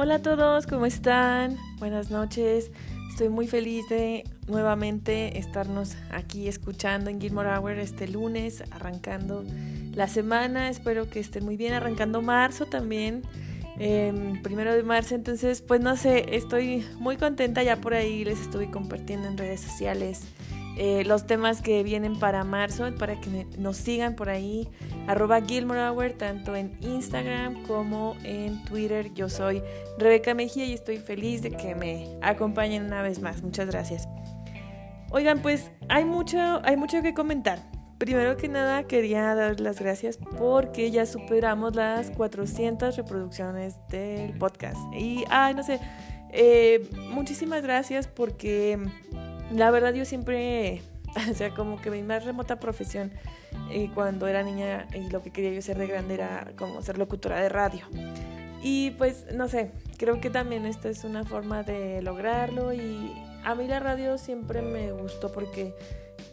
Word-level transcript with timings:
Hola 0.00 0.14
a 0.14 0.22
todos, 0.22 0.68
¿cómo 0.68 0.86
están? 0.86 1.56
Buenas 1.80 2.08
noches. 2.08 2.70
Estoy 3.10 3.30
muy 3.30 3.48
feliz 3.48 3.84
de 3.88 4.22
nuevamente 4.46 5.38
estarnos 5.40 5.96
aquí 6.12 6.46
escuchando 6.46 7.10
en 7.10 7.20
Gilmore 7.20 7.48
Hour 7.48 7.80
este 7.80 8.06
lunes, 8.06 8.62
arrancando 8.70 9.44
la 9.94 10.06
semana. 10.06 10.68
Espero 10.68 11.10
que 11.10 11.18
estén 11.18 11.44
muy 11.44 11.56
bien, 11.56 11.74
arrancando 11.74 12.22
marzo 12.22 12.66
también, 12.66 13.22
em, 13.80 14.40
primero 14.40 14.72
de 14.72 14.84
marzo. 14.84 15.16
Entonces, 15.16 15.62
pues 15.62 15.80
no 15.80 15.96
sé, 15.96 16.36
estoy 16.36 16.86
muy 17.00 17.16
contenta. 17.16 17.64
Ya 17.64 17.74
por 17.80 17.92
ahí 17.92 18.24
les 18.24 18.40
estuve 18.40 18.70
compartiendo 18.70 19.26
en 19.26 19.36
redes 19.36 19.62
sociales 19.62 20.28
eh, 20.80 21.02
los 21.04 21.26
temas 21.26 21.60
que 21.60 21.82
vienen 21.82 22.20
para 22.20 22.44
marzo, 22.44 22.88
para 22.94 23.20
que 23.20 23.48
nos 23.58 23.76
sigan 23.76 24.14
por 24.14 24.28
ahí, 24.28 24.68
arroba 25.08 25.40
Gilmore 25.40 25.88
Hour, 25.88 26.12
tanto 26.12 26.54
en 26.54 26.78
Instagram 26.80 27.64
como 27.64 28.14
en 28.22 28.62
Twitter. 28.64 29.12
Yo 29.12 29.28
soy 29.28 29.60
Rebeca 29.98 30.34
Mejía 30.34 30.66
y 30.66 30.74
estoy 30.74 30.98
feliz 30.98 31.42
de 31.42 31.50
que 31.50 31.74
me 31.74 32.16
acompañen 32.22 32.84
una 32.84 33.02
vez 33.02 33.20
más. 33.20 33.42
Muchas 33.42 33.66
gracias. 33.66 34.08
Oigan, 35.10 35.40
pues 35.40 35.72
hay 35.88 36.04
mucho, 36.04 36.38
hay 36.62 36.76
mucho 36.76 37.02
que 37.02 37.12
comentar. 37.12 37.58
Primero 37.98 38.36
que 38.36 38.46
nada 38.46 38.84
quería 38.84 39.34
dar 39.34 39.58
las 39.58 39.80
gracias 39.80 40.16
porque 40.38 40.92
ya 40.92 41.06
superamos 41.06 41.74
las 41.74 42.12
400 42.12 42.96
reproducciones 42.96 43.74
del 43.88 44.38
podcast. 44.38 44.78
Y, 44.94 45.24
ay, 45.28 45.54
no 45.54 45.64
sé, 45.64 45.80
eh, 46.30 46.88
muchísimas 47.10 47.62
gracias 47.62 48.06
porque 48.06 48.78
la 49.52 49.70
verdad 49.70 49.94
yo 49.94 50.04
siempre, 50.04 50.82
o 51.30 51.34
sea, 51.34 51.54
como 51.54 51.80
que 51.80 51.90
mi 51.90 52.02
más 52.02 52.24
remota 52.24 52.60
profesión 52.60 53.12
eh, 53.70 53.90
cuando 53.94 54.26
era 54.26 54.42
niña 54.42 54.86
y 54.94 55.10
lo 55.10 55.22
que 55.22 55.30
quería 55.30 55.52
yo 55.52 55.62
ser 55.62 55.78
de 55.78 55.86
grande 55.86 56.14
era 56.14 56.52
como 56.56 56.82
ser 56.82 56.98
locutora 56.98 57.40
de 57.40 57.48
radio. 57.48 57.86
Y 58.62 58.90
pues 58.92 59.26
no 59.34 59.48
sé, 59.48 59.70
creo 59.98 60.20
que 60.20 60.30
también 60.30 60.66
esta 60.66 60.88
es 60.88 61.04
una 61.04 61.24
forma 61.24 61.62
de 61.62 62.02
lograrlo 62.02 62.72
y 62.72 63.12
a 63.44 63.54
mí 63.54 63.68
la 63.68 63.78
radio 63.78 64.18
siempre 64.18 64.62
me 64.62 64.90
gustó 64.92 65.30
porque 65.30 65.74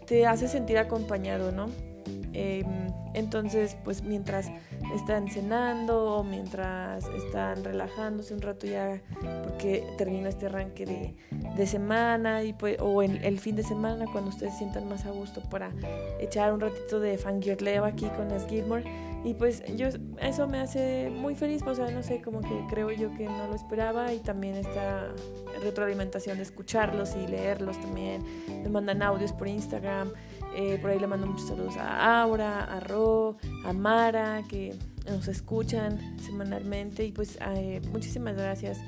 te 0.07 0.25
hace 0.25 0.47
sentir 0.47 0.77
acompañado, 0.77 1.51
¿no? 1.51 1.69
Em, 2.33 2.87
entonces, 3.13 3.77
pues 3.83 4.03
mientras 4.03 4.51
están 4.95 5.29
cenando 5.29 6.23
mientras 6.27 7.05
están 7.09 7.63
relajándose 7.63 8.33
un 8.33 8.41
rato 8.41 8.65
ya, 8.67 9.01
porque 9.43 9.83
termina 9.97 10.29
este 10.29 10.47
arranque 10.47 10.85
de, 10.85 11.15
de 11.55 11.67
semana 11.67 12.43
y 12.43 12.53
pues, 12.53 12.77
o 12.79 13.01
el 13.01 13.39
fin 13.39 13.55
de 13.55 13.63
semana 13.63 14.05
cuando 14.11 14.29
ustedes 14.29 14.57
sientan 14.57 14.87
más 14.87 15.05
a 15.05 15.11
gusto 15.11 15.41
para 15.49 15.71
echar 16.19 16.53
un 16.53 16.59
ratito 16.59 16.99
de 16.99 17.17
fangirleo 17.17 17.85
aquí 17.85 18.07
con 18.15 18.29
las 18.29 18.47
Gilmore. 18.47 18.83
Y 19.25 19.33
pues 19.33 19.63
yo 19.75 19.87
eso 20.21 20.47
me 20.47 20.59
hace 20.59 21.09
muy 21.09 21.33
feliz, 21.33 21.63
o 21.65 21.73
sea, 21.73 21.89
no 21.89 22.03
sé, 22.03 22.21
como 22.21 22.41
que 22.41 22.63
creo 22.69 22.91
yo 22.91 23.11
que 23.17 23.25
no 23.25 23.47
lo 23.47 23.55
esperaba 23.55 24.13
y 24.13 24.19
también 24.19 24.53
esta 24.53 25.07
retroalimentación 25.63 26.37
de 26.37 26.43
escucharlos 26.43 27.15
y 27.15 27.25
leerlos 27.25 27.81
también. 27.81 28.23
Me 28.47 28.69
mandan 28.69 29.01
audios 29.01 29.33
por 29.33 29.47
Instagram. 29.47 30.11
Eh, 30.57 30.77
por 30.81 30.89
ahí 30.89 30.99
le 30.99 31.07
mando 31.07 31.27
muchos 31.27 31.49
saludos 31.49 31.75
a 31.75 32.21
Aura, 32.21 32.63
a 32.63 32.79
Ro, 32.79 33.35
a 33.65 33.73
Mara, 33.73 34.41
que 34.47 34.73
nos 35.05 35.27
escuchan 35.27 36.17
semanalmente. 36.17 37.03
Y 37.05 37.11
pues 37.11 37.37
eh, 37.55 37.81
muchísimas 37.91 38.35
gracias 38.35 38.79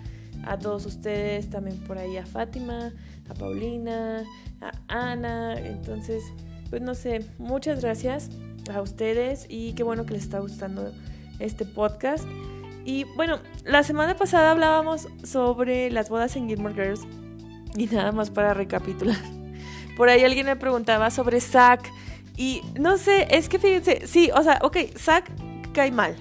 a 0.45 0.57
todos 0.57 0.85
ustedes, 0.85 1.49
también 1.49 1.77
por 1.79 1.97
ahí 1.97 2.15
a 2.15 2.25
Fátima, 2.25 2.93
a 3.29 3.33
Paulina, 3.33 4.23
a 4.61 5.11
Ana. 5.11 5.59
Entonces, 5.59 6.23
pues 6.69 6.81
no 6.81 6.95
sé, 6.95 7.25
muchas 7.37 7.81
gracias 7.81 8.29
a 8.73 8.81
ustedes 8.81 9.45
y 9.49 9.73
qué 9.73 9.83
bueno 9.83 10.05
que 10.05 10.13
les 10.13 10.23
está 10.23 10.39
gustando 10.39 10.93
este 11.39 11.65
podcast. 11.65 12.25
Y 12.85 13.03
bueno, 13.15 13.39
la 13.65 13.83
semana 13.83 14.15
pasada 14.15 14.52
hablábamos 14.52 15.09
sobre 15.23 15.91
las 15.91 16.09
bodas 16.09 16.37
en 16.37 16.47
Gilmore 16.47 16.73
Girls. 16.73 17.02
Y 17.75 17.87
nada 17.87 18.13
más 18.13 18.31
para 18.31 18.53
recapitular. 18.53 19.17
Por 19.97 20.09
ahí 20.09 20.23
alguien 20.23 20.45
me 20.45 20.55
preguntaba 20.55 21.09
sobre 21.09 21.41
Zack. 21.41 21.91
Y 22.37 22.61
no 22.80 22.97
sé, 22.97 23.27
es 23.31 23.49
que 23.49 23.58
fíjense, 23.58 24.05
sí, 24.05 24.30
o 24.33 24.43
sea, 24.43 24.59
ok, 24.61 24.77
Zack 24.95 25.31
cae 25.73 25.91
mal. 25.91 26.15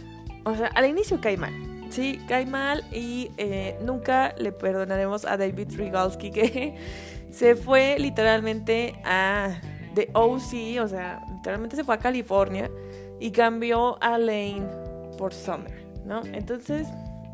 O 0.44 0.56
sea, 0.56 0.68
al 0.68 0.86
inicio 0.86 1.20
cae 1.20 1.36
mal. 1.36 1.52
Sí, 1.90 2.18
cae 2.26 2.46
mal 2.46 2.84
y 2.90 3.30
eh, 3.36 3.78
nunca 3.82 4.34
le 4.38 4.50
perdonaremos 4.50 5.24
a 5.24 5.36
David 5.36 5.68
Rigalski 5.76 6.30
que 6.30 6.74
se 7.30 7.54
fue 7.54 7.96
literalmente 7.98 8.94
a 9.04 9.60
de 9.94 10.10
OC, 10.12 10.82
o 10.82 10.88
sea, 10.88 11.24
literalmente 11.30 11.76
se 11.76 11.84
fue 11.84 11.94
a 11.94 11.98
California 11.98 12.70
y 13.18 13.30
cambió 13.30 14.02
a 14.02 14.18
Lane 14.18 14.66
por 15.16 15.32
Summer, 15.32 15.86
¿no? 16.04 16.22
Entonces, 16.32 16.86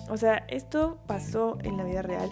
o 0.09 0.17
sea, 0.17 0.45
esto 0.49 0.99
pasó 1.07 1.59
en 1.65 1.77
la 1.77 1.85
vida 1.85 2.03
real 2.03 2.31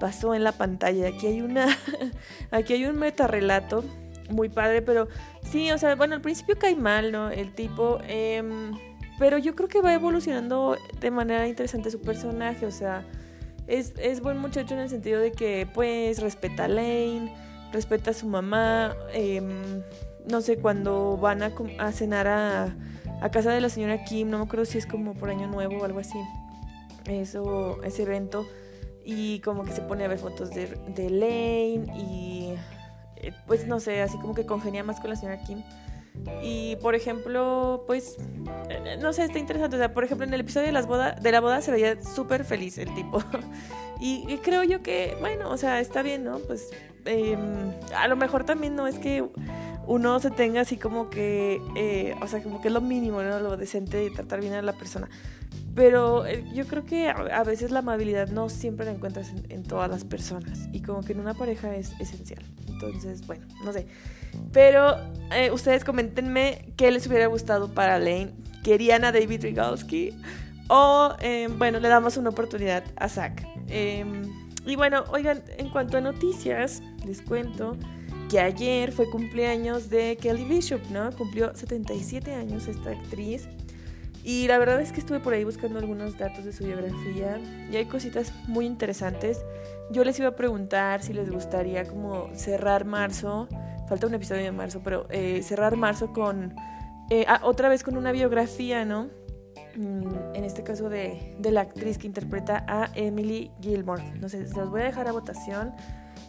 pasó 0.00 0.34
en 0.34 0.42
la 0.42 0.52
pantalla. 0.52 1.08
Aquí 1.08 1.28
hay 1.28 1.40
una. 1.42 1.66
aquí 2.50 2.72
hay 2.72 2.86
un 2.86 2.98
metarrelato 2.98 3.84
muy 4.30 4.48
padre, 4.48 4.82
pero 4.82 5.08
sí, 5.42 5.70
o 5.70 5.78
sea, 5.78 5.94
bueno, 5.94 6.14
al 6.14 6.20
principio 6.20 6.58
cae 6.58 6.74
mal, 6.74 7.12
¿no? 7.12 7.30
El 7.30 7.54
tipo. 7.54 7.98
Em, 8.08 8.72
pero 9.18 9.38
yo 9.38 9.54
creo 9.54 9.68
que 9.68 9.82
va 9.82 9.92
evolucionando 9.92 10.76
de 10.98 11.10
manera 11.10 11.46
interesante 11.46 11.90
su 11.90 12.00
personaje, 12.00 12.66
o 12.66 12.72
sea. 12.72 13.04
Es, 13.66 13.92
es 13.98 14.20
buen 14.20 14.38
muchacho 14.38 14.74
en 14.74 14.80
el 14.80 14.88
sentido 14.88 15.20
de 15.20 15.30
que, 15.30 15.68
pues, 15.72 16.20
respeta 16.20 16.64
a 16.64 16.68
Lane, 16.68 17.32
respeta 17.72 18.10
a 18.10 18.14
su 18.14 18.26
mamá. 18.26 18.96
Em, 19.12 19.82
no 20.28 20.40
sé, 20.40 20.56
cuando 20.56 21.16
van 21.16 21.42
a, 21.42 21.52
a 21.78 21.92
cenar 21.92 22.26
a, 22.26 22.74
casa 23.30 23.52
de 23.52 23.60
la 23.60 23.68
señora 23.68 24.04
Kim, 24.04 24.30
no 24.30 24.38
me 24.38 24.44
acuerdo 24.44 24.64
si 24.64 24.78
es 24.78 24.86
como 24.86 25.14
por 25.14 25.30
Año 25.30 25.46
Nuevo 25.46 25.78
o 25.78 25.84
algo 25.84 26.00
así. 26.00 26.18
Eso, 27.06 27.82
ese 27.84 28.02
evento 28.02 28.46
y 29.10 29.40
como 29.40 29.64
que 29.64 29.72
se 29.72 29.82
pone 29.82 30.04
a 30.04 30.08
ver 30.08 30.18
fotos 30.18 30.50
de, 30.50 30.66
de 30.94 31.10
Lane 31.10 31.98
y 31.98 32.54
eh, 33.16 33.32
pues 33.46 33.66
no 33.66 33.80
sé, 33.80 34.00
así 34.02 34.16
como 34.18 34.34
que 34.34 34.46
congenia 34.46 34.84
más 34.84 35.00
con 35.00 35.10
la 35.10 35.16
señora 35.16 35.42
Kim. 35.42 35.62
Y 36.42 36.76
por 36.76 36.94
ejemplo, 36.94 37.82
pues 37.88 38.18
eh, 38.68 38.98
no 39.00 39.12
sé, 39.12 39.24
está 39.24 39.38
interesante. 39.38 39.76
O 39.76 39.78
sea, 39.80 39.92
por 39.92 40.04
ejemplo, 40.04 40.26
en 40.26 40.32
el 40.32 40.40
episodio 40.40 40.66
de 40.66 40.72
las 40.72 40.86
bodas, 40.86 41.20
de 41.20 41.32
la 41.32 41.40
boda 41.40 41.60
se 41.60 41.72
veía 41.72 42.00
súper 42.02 42.44
feliz 42.44 42.78
el 42.78 42.94
tipo. 42.94 43.22
y, 44.00 44.38
creo 44.38 44.62
yo 44.62 44.80
que, 44.82 45.16
bueno, 45.20 45.50
o 45.50 45.56
sea, 45.56 45.80
está 45.80 46.02
bien, 46.02 46.22
¿no? 46.22 46.38
Pues 46.38 46.68
em, 47.04 47.72
a 47.96 48.06
lo 48.06 48.16
mejor 48.16 48.44
también 48.44 48.76
no 48.76 48.86
es 48.86 48.98
que 48.98 49.24
uno 49.86 50.20
se 50.20 50.30
tenga 50.30 50.60
así 50.60 50.76
como 50.76 51.10
que, 51.10 51.60
eh, 51.74 52.14
o 52.20 52.28
sea, 52.28 52.42
como 52.42 52.60
que 52.60 52.68
es 52.68 52.74
lo 52.74 52.80
mínimo, 52.80 53.22
¿no? 53.22 53.40
Lo 53.40 53.56
decente 53.56 53.96
de 53.96 54.10
tratar 54.10 54.40
bien 54.40 54.52
a 54.52 54.62
la 54.62 54.72
persona. 54.72 55.08
Pero 55.74 56.26
eh, 56.26 56.44
yo 56.52 56.66
creo 56.66 56.84
que 56.84 57.08
a, 57.08 57.44
veces 57.44 57.70
la 57.70 57.78
amabilidad 57.78 58.28
no 58.28 58.48
siempre 58.48 58.86
la 58.86 58.92
encuentras 58.92 59.32
en, 59.48 59.62
todas 59.62 59.88
las 59.88 60.04
personas 60.04 60.68
y 60.72 60.82
como 60.82 61.02
que 61.02 61.12
en 61.12 61.20
una 61.20 61.34
pareja 61.34 61.74
es 61.76 61.92
esencial. 62.00 62.42
Entonces, 62.66 63.26
bueno, 63.26 63.46
no 63.64 63.72
sé. 63.72 63.86
Pero 64.52 64.96
eh, 65.32 65.50
ustedes 65.52 65.84
coméntenme 65.84 66.72
qué 66.76 66.90
les 66.90 67.06
hubiera 67.06 67.26
gustado 67.26 67.72
para 67.72 67.98
Lane. 67.98 68.32
¿Querían 68.64 69.04
a 69.04 69.12
David 69.12 69.42
Rigalski? 69.42 70.10
O, 70.68 71.14
em, 71.20 71.58
bueno, 71.58 71.80
le 71.80 71.88
damos 71.88 72.16
una 72.16 72.30
oportunidad 72.30 72.84
a 72.96 73.08
Zack. 73.08 73.46
Em, 73.68 74.22
y 74.66 74.76
bueno, 74.76 75.04
oigan, 75.10 75.42
en 75.56 75.68
cuanto 75.70 75.98
a 75.98 76.00
noticias, 76.00 76.82
les 77.06 77.22
cuento 77.22 77.76
que 78.30 78.38
ayer 78.38 78.92
fue 78.92 79.10
cumpleaños 79.10 79.90
de 79.90 80.16
Kelly 80.16 80.44
Bishop, 80.44 80.80
¿no? 80.90 81.10
Cumplió 81.12 81.54
77 81.54 82.34
años 82.34 82.68
esta 82.68 82.90
actriz. 82.90 83.48
Y 84.22 84.46
la 84.46 84.58
verdad 84.58 84.80
es 84.80 84.92
que 84.92 85.00
estuve 85.00 85.20
por 85.20 85.32
ahí 85.32 85.44
buscando 85.44 85.78
algunos 85.78 86.18
datos 86.18 86.44
de 86.44 86.52
su 86.52 86.64
biografía 86.64 87.40
y 87.70 87.76
hay 87.76 87.86
cositas 87.86 88.32
muy 88.46 88.66
interesantes. 88.66 89.44
Yo 89.90 90.04
les 90.04 90.18
iba 90.18 90.28
a 90.28 90.36
preguntar 90.36 91.02
si 91.02 91.12
les 91.12 91.30
gustaría 91.30 91.84
como 91.84 92.28
cerrar 92.34 92.84
marzo, 92.84 93.48
falta 93.88 94.06
un 94.06 94.14
episodio 94.14 94.42
de 94.42 94.52
marzo, 94.52 94.80
pero 94.84 95.06
eh, 95.10 95.42
cerrar 95.42 95.76
marzo 95.76 96.12
con 96.12 96.54
eh, 97.10 97.24
ah, 97.28 97.40
otra 97.42 97.68
vez 97.68 97.82
con 97.82 97.96
una 97.96 98.12
biografía, 98.12 98.84
¿no? 98.84 99.08
Mm, 99.76 100.34
en 100.34 100.44
este 100.44 100.62
caso 100.62 100.88
de, 100.88 101.34
de, 101.38 101.50
la 101.50 101.62
actriz 101.62 101.96
que 101.96 102.06
interpreta 102.06 102.64
a 102.68 102.90
Emily 102.94 103.50
Gilmore. 103.60 104.02
No 104.20 104.28
sé, 104.28 104.46
se 104.46 104.56
los 104.56 104.70
voy 104.70 104.82
a 104.82 104.84
dejar 104.84 105.08
a 105.08 105.12
votación 105.12 105.72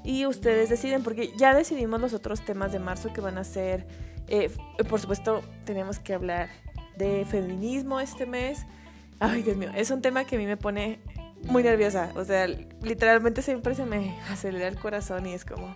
y 0.04 0.26
ustedes 0.26 0.70
deciden, 0.70 1.04
porque 1.04 1.32
ya 1.38 1.54
decidimos 1.54 2.02
los 2.02 2.14
otros 2.14 2.44
temas 2.44 2.72
de 2.72 2.80
marzo 2.80 3.14
que 3.14 3.22
van 3.22 3.38
a 3.38 3.44
ser, 3.44 3.86
eh, 4.28 4.50
por 4.90 5.00
supuesto, 5.00 5.42
tenemos 5.66 6.00
que 6.00 6.14
hablar 6.14 6.50
de 7.02 7.26
feminismo 7.26 8.00
este 8.00 8.26
mes. 8.26 8.66
Ay, 9.20 9.42
Dios 9.42 9.58
mío, 9.58 9.72
es 9.76 9.90
un 9.90 10.02
tema 10.02 10.24
que 10.26 10.36
a 10.36 10.40
mí 10.40 10.46
me 10.46 10.58
pone 10.58 11.00
muy 11.44 11.64
nerviosa. 11.64 12.12
O 12.16 12.24
sea, 12.24 12.48
literalmente 12.48 13.42
siempre 13.42 13.74
se 13.74 13.86
me 13.86 14.20
acelera 14.30 14.68
el 14.68 14.78
corazón 14.78 15.26
y 15.26 15.34
es 15.34 15.44
como, 15.44 15.76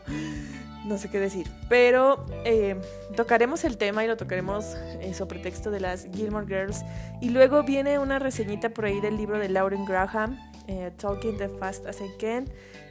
no 0.86 0.98
sé 0.98 1.10
qué 1.10 1.20
decir. 1.20 1.48
Pero 1.68 2.26
eh, 2.46 2.80
tocaremos 3.16 3.64
el 3.64 3.78
tema 3.78 4.04
y 4.04 4.08
lo 4.08 4.18
tocaremos 4.18 4.76
eh, 5.02 5.14
sobre 5.16 5.40
texto 5.40 5.72
de 5.72 5.80
las 5.80 6.08
Gilmore 6.14 6.46
Girls. 6.46 6.84
Y 7.22 7.30
luego 7.30 7.64
viene 7.64 7.98
una 7.98 8.20
reseñita 8.20 8.70
por 8.70 8.86
ahí 8.86 9.02
del 9.02 9.18
libro 9.18 9.40
de 9.40 9.50
Lauren 9.50 9.86
Graham, 9.86 10.38
eh, 10.68 10.92
Talking 10.98 11.38
the 11.38 11.50
Fast 11.50 11.88
as 11.88 12.02
I 12.02 12.10
Can. 12.20 12.46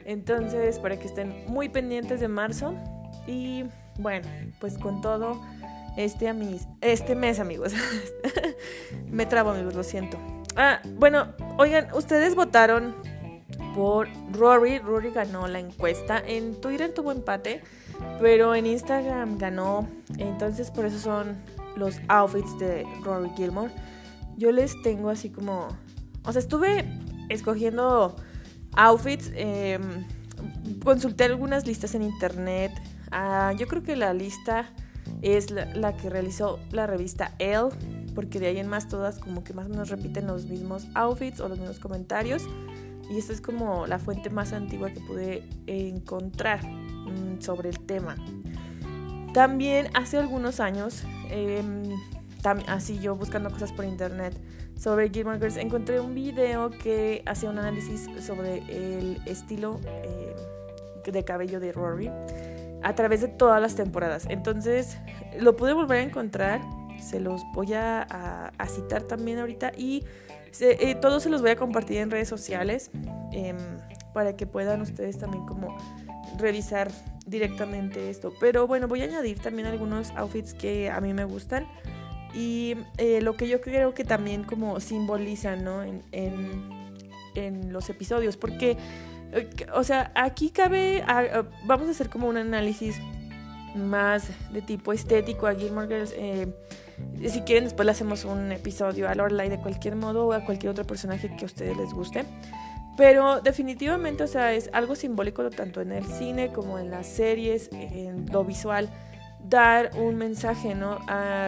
Entonces, 0.04 0.80
para 0.80 0.98
que 0.98 1.06
estén 1.06 1.44
muy 1.46 1.68
pendientes 1.68 2.20
de 2.20 2.28
marzo. 2.28 2.74
Y 3.28 3.64
bueno, 3.98 4.26
pues 4.58 4.76
con 4.76 5.00
todo 5.00 5.40
este, 5.96 6.32
mis, 6.32 6.66
este 6.80 7.14
mes, 7.14 7.40
amigos. 7.40 7.72
Me 9.10 9.26
trabo, 9.26 9.50
amigos, 9.50 9.74
lo 9.74 9.82
siento. 9.82 10.18
Ah, 10.56 10.80
bueno, 10.96 11.28
oigan, 11.58 11.88
ustedes 11.94 12.34
votaron 12.34 12.94
por 13.74 14.08
Rory. 14.32 14.78
Rory 14.78 15.10
ganó 15.10 15.46
la 15.48 15.58
encuesta. 15.58 16.22
En 16.24 16.60
Twitter 16.60 16.92
tuvo 16.92 17.12
empate, 17.12 17.62
pero 18.20 18.54
en 18.54 18.66
Instagram 18.66 19.38
ganó. 19.38 19.88
Entonces 20.18 20.70
por 20.70 20.86
eso 20.86 20.98
son 20.98 21.36
los 21.76 22.00
outfits 22.08 22.58
de 22.58 22.86
Rory 23.02 23.30
Gilmore. 23.36 23.72
Yo 24.36 24.52
les 24.52 24.80
tengo 24.82 25.10
así 25.10 25.30
como... 25.30 25.68
O 26.24 26.32
sea, 26.32 26.40
estuve 26.40 26.84
escogiendo 27.28 28.16
outfits. 28.76 29.30
Em, 29.34 30.04
consulté 30.82 31.24
algunas 31.24 31.66
listas 31.66 31.94
en 31.94 32.02
internet. 32.02 32.72
Ah, 33.10 33.52
yo 33.56 33.66
creo 33.66 33.82
que 33.82 33.96
la 33.96 34.12
lista 34.14 34.66
es 35.22 35.50
la, 35.50 35.96
que 35.96 36.10
realizó 36.10 36.58
la 36.70 36.86
revista 36.86 37.34
Elle, 37.38 37.70
porque 38.14 38.40
de 38.40 38.48
ahí 38.48 38.58
en 38.58 38.68
más 38.68 38.88
todas 38.88 39.18
como 39.18 39.44
que 39.44 39.52
más 39.52 39.66
o 39.66 39.68
menos 39.68 39.88
repiten 39.88 40.26
los 40.26 40.46
mismos 40.46 40.86
outfits 40.94 41.40
o 41.40 41.48
los 41.48 41.58
mismos 41.58 41.78
comentarios. 41.78 42.42
Y 43.10 43.18
esta 43.18 43.32
es 43.32 43.40
como 43.40 43.86
la 43.86 43.98
fuente 43.98 44.30
más 44.30 44.52
antigua 44.52 44.90
que 44.90 45.00
pude 45.00 45.44
encontrar 45.66 46.64
mm, 46.64 47.40
sobre 47.40 47.68
el 47.68 47.80
tema. 47.80 48.16
También 49.34 49.88
hace 49.94 50.16
algunos 50.16 50.60
años, 50.60 51.04
em, 51.30 51.82
así 52.68 52.98
yo 53.00 53.16
buscando 53.16 53.50
cosas 53.50 53.72
por 53.72 53.84
internet 53.84 54.34
sobre 54.78 55.10
Gilmore 55.10 55.38
Girls, 55.38 55.56
encontré 55.56 56.00
un 56.00 56.14
video 56.14 56.70
que 56.70 57.22
hacía 57.26 57.50
un 57.50 57.58
análisis 57.58 58.08
sobre 58.24 58.58
el 58.68 59.20
estilo 59.26 59.80
eh, 59.86 60.34
de 61.10 61.24
cabello 61.24 61.60
de 61.60 61.72
Rory 61.72 62.10
a 62.84 62.94
través 62.94 63.22
de 63.22 63.28
todas 63.28 63.60
las 63.60 63.74
temporadas. 63.74 64.26
Entonces 64.28 64.98
lo 65.40 65.56
pude 65.56 65.72
volver 65.72 65.98
a 65.98 66.02
encontrar, 66.02 66.60
se 67.00 67.18
los 67.18 67.42
voy 67.54 67.72
a, 67.72 68.52
citar 68.68 69.02
también 69.02 69.38
ahorita 69.38 69.72
y 69.76 70.04
eh, 70.60 70.94
todos 70.94 71.24
se 71.24 71.30
los 71.30 71.40
voy 71.40 71.50
a 71.50 71.56
compartir 71.56 71.96
en 71.98 72.10
redes 72.10 72.28
sociales 72.28 72.90
em, 73.32 73.56
para 74.12 74.36
que 74.36 74.46
puedan 74.46 74.82
ustedes 74.82 75.18
también 75.18 75.44
como 75.46 75.76
revisar 76.38 76.90
directamente 77.26 78.10
esto. 78.10 78.32
Pero 78.38 78.66
bueno, 78.66 78.86
voy 78.86 79.00
a 79.00 79.04
añadir 79.04 79.40
también 79.40 79.66
algunos 79.66 80.10
outfits 80.10 80.54
que 80.54 80.90
a 80.90 81.00
mí 81.00 81.14
me 81.14 81.24
gustan 81.24 81.66
y 82.34 82.76
eh, 82.98 83.20
lo 83.22 83.36
que 83.36 83.48
yo 83.48 83.60
creo 83.60 83.94
que 83.94 84.04
también 84.04 84.44
como 84.44 84.78
simboliza 84.78 85.56
¿no? 85.56 85.82
en, 85.82 86.02
en 86.12 87.72
los 87.72 87.88
episodios, 87.88 88.36
porque 88.36 88.76
o 89.74 89.84
sea, 89.84 90.12
aquí 90.14 90.50
cabe, 90.50 91.04
vamos 91.64 91.88
a 91.88 91.90
hacer 91.90 92.08
como 92.08 92.28
un 92.28 92.36
análisis 92.36 93.00
más 93.74 94.28
de 94.52 94.62
tipo 94.62 94.92
estético 94.92 95.46
a 95.46 95.54
Gilmore 95.54 95.88
Girls. 95.88 96.14
Eh, 96.16 96.48
si 97.28 97.40
quieren, 97.42 97.64
después 97.64 97.84
le 97.86 97.92
hacemos 97.92 98.24
un 98.24 98.52
episodio 98.52 99.08
a 99.08 99.14
Lorelai 99.14 99.48
de 99.48 99.58
cualquier 99.58 99.96
modo 99.96 100.26
o 100.26 100.32
a 100.32 100.44
cualquier 100.44 100.70
otro 100.70 100.84
personaje 100.84 101.34
que 101.36 101.44
a 101.44 101.46
ustedes 101.46 101.76
les 101.76 101.92
guste. 101.92 102.24
Pero 102.96 103.40
definitivamente, 103.40 104.22
o 104.22 104.28
sea, 104.28 104.52
es 104.52 104.70
algo 104.72 104.94
simbólico 104.94 105.50
tanto 105.50 105.80
en 105.80 105.90
el 105.90 106.04
cine 106.04 106.52
como 106.52 106.78
en 106.78 106.90
las 106.90 107.06
series, 107.06 107.68
en 107.72 108.26
lo 108.30 108.44
visual 108.44 108.88
dar 109.44 109.90
un 109.96 110.16
mensaje, 110.16 110.74
¿no? 110.74 110.98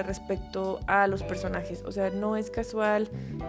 respecto 0.05 0.81
a 0.87 1.07
los 1.07 1.23
personajes. 1.23 1.83
O 1.87 1.93
sea, 1.93 2.11
no 2.11 2.37
es 2.37 2.51
casual 2.51 3.09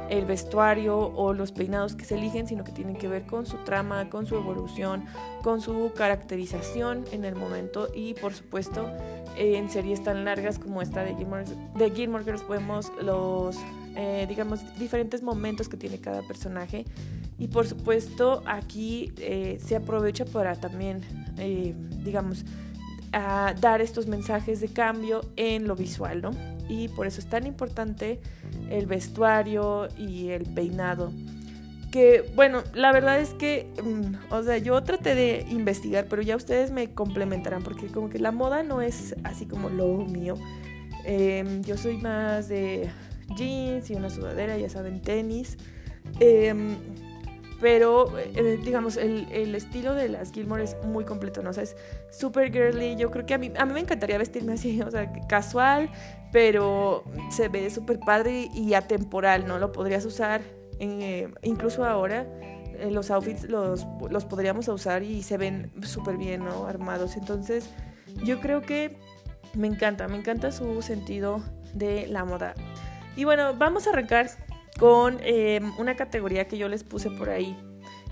el 0.09 0.25
vestuario 0.25 0.97
o 0.97 1.33
los 1.33 1.51
peinados 1.51 1.95
que 1.95 2.05
se 2.05 2.15
eligen, 2.15 2.47
sino 2.47 2.63
que 2.63 2.71
tienen 2.71 2.95
que 2.95 3.07
ver 3.07 3.25
con 3.25 3.45
su 3.45 3.57
trama, 3.57 4.09
con 4.09 4.25
su 4.25 4.35
evolución, 4.35 5.05
con 5.43 5.61
su 5.61 5.91
caracterización 5.95 7.05
en 7.11 7.25
el 7.25 7.35
momento 7.35 7.89
y, 7.93 8.13
por 8.15 8.33
supuesto, 8.33 8.89
en 9.37 9.69
series 9.69 10.03
tan 10.03 10.25
largas 10.25 10.59
como 10.59 10.81
esta 10.81 11.03
de 11.03 11.15
Gilmore, 11.15 11.45
de 11.75 11.91
Gilmore 11.91 12.23
Girls 12.23 12.47
vemos 12.47 12.91
los, 13.01 13.57
eh, 13.95 14.25
digamos, 14.27 14.61
diferentes 14.79 15.21
momentos 15.21 15.69
que 15.69 15.77
tiene 15.77 15.99
cada 15.99 16.21
personaje. 16.23 16.85
Y 17.39 17.47
por 17.49 17.67
supuesto, 17.67 18.41
aquí 18.47 19.13
eh, 19.17 19.59
se 19.63 19.75
aprovecha 19.75 20.25
para 20.25 20.55
también, 20.55 21.01
eh, 21.37 21.75
digamos, 22.03 22.45
a 23.13 23.53
dar 23.59 23.81
estos 23.81 24.07
mensajes 24.07 24.59
de 24.59 24.67
cambio 24.67 25.21
en 25.35 25.67
lo 25.67 25.75
visual, 25.75 26.21
¿no? 26.21 26.31
Y 26.69 26.89
por 26.89 27.07
eso 27.07 27.19
es 27.19 27.27
tan 27.27 27.45
importante 27.45 28.19
el 28.69 28.85
vestuario 28.85 29.87
y 29.97 30.29
el 30.29 30.43
peinado. 30.43 31.11
Que 31.91 32.29
bueno, 32.35 32.63
la 32.73 32.91
verdad 32.91 33.19
es 33.19 33.33
que, 33.33 33.67
mm, 33.81 34.33
o 34.33 34.43
sea, 34.43 34.57
yo 34.57 34.81
traté 34.83 35.15
de 35.15 35.45
investigar, 35.49 36.07
pero 36.09 36.21
ya 36.21 36.35
ustedes 36.35 36.71
me 36.71 36.93
complementarán, 36.93 37.63
porque 37.63 37.87
como 37.87 38.09
que 38.09 38.19
la 38.19 38.31
moda 38.31 38.63
no 38.63 38.81
es 38.81 39.15
así 39.23 39.45
como 39.45 39.69
lo 39.69 39.87
mío. 40.05 40.35
Em, 41.05 41.63
yo 41.63 41.77
soy 41.77 41.97
más 41.97 42.49
de 42.49 42.89
jeans 43.37 43.89
y 43.89 43.95
una 43.95 44.09
sudadera, 44.09 44.57
ya 44.57 44.69
saben, 44.69 45.01
tenis. 45.01 45.57
Em, 46.19 46.75
pero 47.59 48.17
eh, 48.17 48.59
digamos 48.63 48.97
el, 48.97 49.27
el, 49.31 49.55
estilo 49.55 49.93
de 49.93 50.09
las 50.09 50.31
Gilmore 50.31 50.63
es 50.63 50.77
muy 50.83 51.05
completo, 51.05 51.41
¿no? 51.41 51.49
O 51.49 51.53
sea, 51.53 51.63
es 51.63 51.75
súper 52.11 52.51
girly, 52.51 52.95
yo 52.95 53.09
creo 53.09 53.25
que 53.25 53.33
a 53.33 53.37
mí, 53.37 53.51
a 53.57 53.65
mí 53.65 53.73
me 53.73 53.79
encantaría 53.79 54.17
vestirme 54.17 54.53
así, 54.53 54.81
o 54.85 54.91
sea, 54.91 55.11
casual, 55.27 55.89
pero 56.31 57.03
se 57.31 57.49
ve 57.49 57.69
súper 57.69 57.99
padre 57.99 58.49
y 58.53 58.73
atemporal, 58.73 59.47
¿no? 59.47 59.57
Lo 59.59 59.71
podrías 59.71 60.05
usar 60.05 60.41
eh, 60.79 61.33
incluso 61.41 61.85
ahora, 61.85 62.27
eh, 62.77 62.89
los 62.91 63.09
outfits 63.09 63.49
los, 63.49 63.85
los 64.09 64.25
podríamos 64.25 64.67
usar 64.67 65.03
y 65.03 65.23
se 65.23 65.37
ven 65.37 65.71
súper 65.81 66.17
bien, 66.17 66.45
¿no? 66.45 66.67
Armados, 66.67 67.17
entonces 67.17 67.69
yo 68.23 68.39
creo 68.39 68.61
que 68.61 68.97
me 69.53 69.67
encanta, 69.67 70.07
me 70.07 70.17
encanta 70.17 70.51
su 70.51 70.81
sentido 70.81 71.41
de 71.73 72.07
la 72.07 72.25
moda. 72.25 72.53
Y 73.15 73.23
bueno, 73.23 73.55
vamos 73.55 73.87
a 73.87 73.89
arrancar 73.89 74.29
con 74.77 75.17
em, 75.21 75.71
una 75.77 75.95
categoría 75.95 76.47
que 76.47 76.57
yo 76.57 76.69
les 76.69 76.83
puse 76.83 77.09
por 77.09 77.29
ahí 77.29 77.57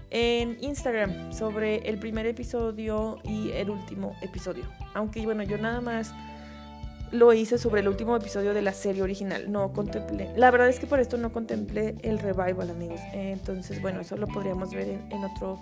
en 0.10 0.58
Instagram 0.62 1.34
sobre 1.34 1.78
el 1.90 2.00
primer 2.00 2.26
episodio 2.26 3.20
y 3.24 3.52
el 3.52 3.70
último 3.70 4.16
episodio. 4.22 4.64
Aunque 4.94 5.24
bueno, 5.26 5.44
yo 5.44 5.58
nada 5.58 5.82
más 5.82 6.14
lo 7.12 7.34
hice 7.34 7.58
sobre 7.58 7.82
el 7.82 7.88
último 7.88 8.16
episodio 8.16 8.54
de 8.54 8.62
la 8.62 8.74
serie 8.74 9.02
original. 9.02 9.52
No 9.52 9.74
contemplé. 9.74 10.30
La 10.36 10.52
verdad 10.52 10.70
es 10.70 10.80
que 10.80 10.88
por 10.88 11.00
esto 11.00 11.18
no 11.18 11.32
contemplé 11.32 11.96
el 12.02 12.20
revival, 12.20 12.70
amigos. 12.70 13.00
entonces, 13.14 13.82
bueno, 13.82 14.02
eso 14.02 14.18
lo 14.18 14.28
podríamos 14.28 14.72
ver 14.72 14.88
en, 15.10 15.24
otro 15.24 15.60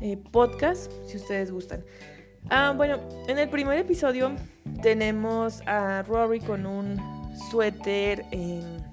eh, 0.00 0.16
podcast 0.16 0.90
si 1.06 1.16
ustedes 1.16 1.50
gustan. 1.50 1.84
Ah, 2.50 2.74
bueno, 2.76 2.98
en 3.26 3.38
el 3.38 3.48
primer 3.48 3.78
episodio 3.78 4.32
tenemos 4.82 5.62
a 5.66 6.02
Rory 6.02 6.40
con 6.40 6.66
un 6.66 7.00
suéter 7.50 8.24
en 8.30 8.84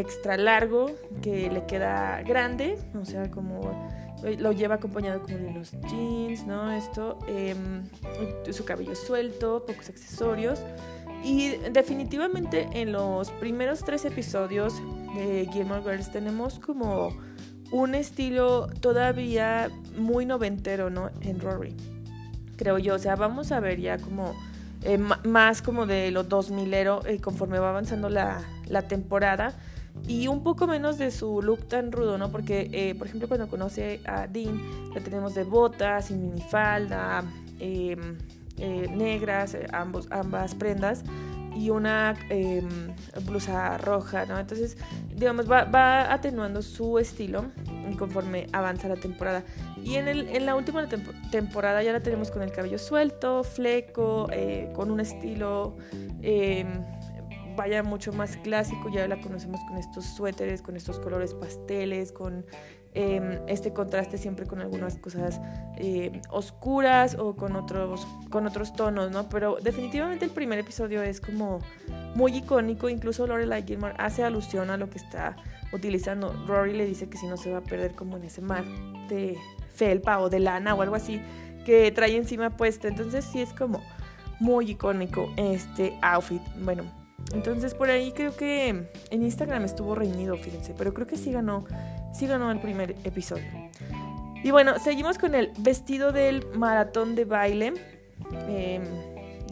extra 0.00 0.36
largo 0.36 0.90
que 1.22 1.50
le 1.50 1.64
queda 1.66 2.22
grande, 2.22 2.78
o 3.00 3.04
sea, 3.04 3.30
como 3.30 3.90
lo 4.38 4.52
lleva 4.52 4.76
acompañado 4.76 5.22
como 5.22 5.38
de 5.38 5.46
unos 5.46 5.72
jeans, 5.88 6.46
¿no? 6.46 6.70
Esto, 6.72 7.18
em, 7.26 7.84
su 8.52 8.64
cabello 8.64 8.94
suelto, 8.94 9.64
pocos 9.66 9.88
accesorios. 9.88 10.60
Y 11.22 11.56
definitivamente 11.72 12.68
en 12.72 12.92
los 12.92 13.30
primeros 13.32 13.84
tres 13.84 14.04
episodios 14.04 14.74
de 15.14 15.48
Gilmore 15.52 15.82
Girls 15.82 16.10
tenemos 16.10 16.58
como 16.58 17.10
un 17.72 17.94
estilo 17.94 18.68
todavía 18.80 19.70
muy 19.96 20.26
noventero, 20.26 20.90
¿no? 20.90 21.10
En 21.20 21.40
Rory. 21.40 21.74
Creo 22.56 22.78
yo, 22.78 22.94
o 22.94 22.98
sea, 22.98 23.16
vamos 23.16 23.52
a 23.52 23.60
ver 23.60 23.80
ya 23.80 23.98
como 23.98 24.34
eh, 24.82 24.98
más 24.98 25.62
como 25.62 25.86
de 25.86 26.10
los 26.10 26.28
2000 26.28 26.74
eh, 26.74 27.20
conforme 27.22 27.58
va 27.58 27.70
avanzando 27.70 28.08
la, 28.08 28.42
la 28.66 28.82
temporada 28.82 29.54
y 30.06 30.28
un 30.28 30.42
poco 30.42 30.66
menos 30.66 30.98
de 30.98 31.10
su 31.10 31.42
look 31.42 31.68
tan 31.68 31.92
rudo, 31.92 32.18
¿no? 32.18 32.30
Porque, 32.30 32.68
eh, 32.72 32.94
por 32.94 33.06
ejemplo, 33.06 33.28
cuando 33.28 33.48
conoce 33.48 34.00
a 34.06 34.26
Dean, 34.26 34.60
la 34.94 35.00
tenemos 35.00 35.34
de 35.34 35.44
botas 35.44 36.10
y 36.10 36.14
minifalda, 36.14 37.24
em, 37.58 38.18
eh, 38.56 38.88
negras, 38.90 39.54
eh, 39.54 39.66
ambos, 39.72 40.08
ambas 40.10 40.54
prendas, 40.54 41.04
y 41.54 41.70
una 41.70 42.14
em, 42.28 42.94
blusa 43.24 43.76
roja, 43.78 44.24
¿no? 44.24 44.38
Entonces, 44.38 44.76
digamos, 45.14 45.50
va, 45.50 45.64
va, 45.64 46.12
atenuando 46.12 46.62
su 46.62 46.98
estilo 46.98 47.46
conforme 47.98 48.46
avanza 48.52 48.88
la 48.88 48.96
temporada. 48.96 49.44
Y 49.82 49.96
en, 49.96 50.06
el, 50.08 50.28
en 50.28 50.46
la 50.46 50.54
última 50.54 50.86
temporada 51.30 51.82
ya 51.82 51.92
la 51.92 52.00
tenemos 52.00 52.30
con 52.30 52.42
el 52.42 52.52
cabello 52.52 52.78
suelto, 52.78 53.42
fleco, 53.42 54.28
con 54.74 54.90
un 54.90 55.00
estilo 55.00 55.76
em, 56.22 56.68
vaya 57.60 57.82
mucho 57.82 58.10
más 58.14 58.38
clásico, 58.38 58.88
ya 58.88 59.06
la 59.06 59.20
conocemos 59.20 59.60
con 59.68 59.76
estos 59.76 60.06
suéteres, 60.06 60.62
con 60.62 60.78
estos 60.78 60.98
colores 60.98 61.34
pasteles, 61.34 62.10
con 62.10 62.46
em, 62.94 63.38
este 63.48 63.74
contraste 63.74 64.16
siempre 64.16 64.46
con 64.46 64.62
algunas 64.62 64.96
cosas 64.96 65.38
em, 65.76 66.22
oscuras 66.30 67.16
o 67.18 67.36
con 67.36 67.56
otros, 67.56 68.06
con 68.30 68.46
otros 68.46 68.72
tonos, 68.72 69.10
¿no? 69.10 69.28
Pero 69.28 69.58
definitivamente 69.62 70.24
el 70.24 70.30
primer 70.30 70.58
episodio 70.58 71.02
es 71.02 71.20
como 71.20 71.58
muy 72.14 72.34
icónico, 72.34 72.88
incluso 72.88 73.26
Lorelai 73.26 73.62
Gilmore 73.62 73.94
hace 73.98 74.24
alusión 74.24 74.70
a 74.70 74.78
lo 74.78 74.88
que 74.88 74.96
está 74.96 75.36
utilizando. 75.70 76.32
Rory 76.46 76.72
le 76.72 76.86
dice 76.86 77.10
que 77.10 77.18
si 77.18 77.26
no 77.26 77.36
se 77.36 77.52
va 77.52 77.58
a 77.58 77.62
perder 77.62 77.94
como 77.94 78.16
en 78.16 78.24
ese 78.24 78.40
mar 78.40 78.64
de 79.10 79.36
felpa 79.74 80.18
o 80.18 80.30
de 80.30 80.40
lana 80.40 80.74
o 80.74 80.80
algo 80.80 80.94
así 80.94 81.20
que 81.66 81.92
trae 81.92 82.16
encima 82.16 82.56
puesta. 82.56 82.88
Entonces 82.88 83.22
sí 83.22 83.42
es 83.42 83.52
como 83.52 83.82
muy 84.38 84.70
icónico 84.70 85.30
este 85.36 85.94
outfit. 86.00 86.40
Bueno, 86.64 86.84
entonces 87.32 87.74
por 87.74 87.90
ahí 87.90 88.12
creo 88.12 88.34
que 88.34 88.68
en 88.68 89.22
Instagram 89.22 89.64
estuvo 89.64 89.94
reñido, 89.94 90.36
fíjense, 90.36 90.74
pero 90.76 90.92
creo 90.92 91.06
que 91.06 91.16
sí 91.16 91.32
ganó, 91.32 91.64
sí 92.12 92.26
ganó 92.26 92.50
el 92.50 92.60
primer 92.60 92.96
episodio. 93.04 93.46
Y 94.42 94.50
bueno, 94.50 94.78
seguimos 94.78 95.18
con 95.18 95.34
el 95.34 95.52
vestido 95.58 96.12
del 96.12 96.46
maratón 96.54 97.14
de 97.14 97.24
baile, 97.24 97.74
em, 98.48 98.82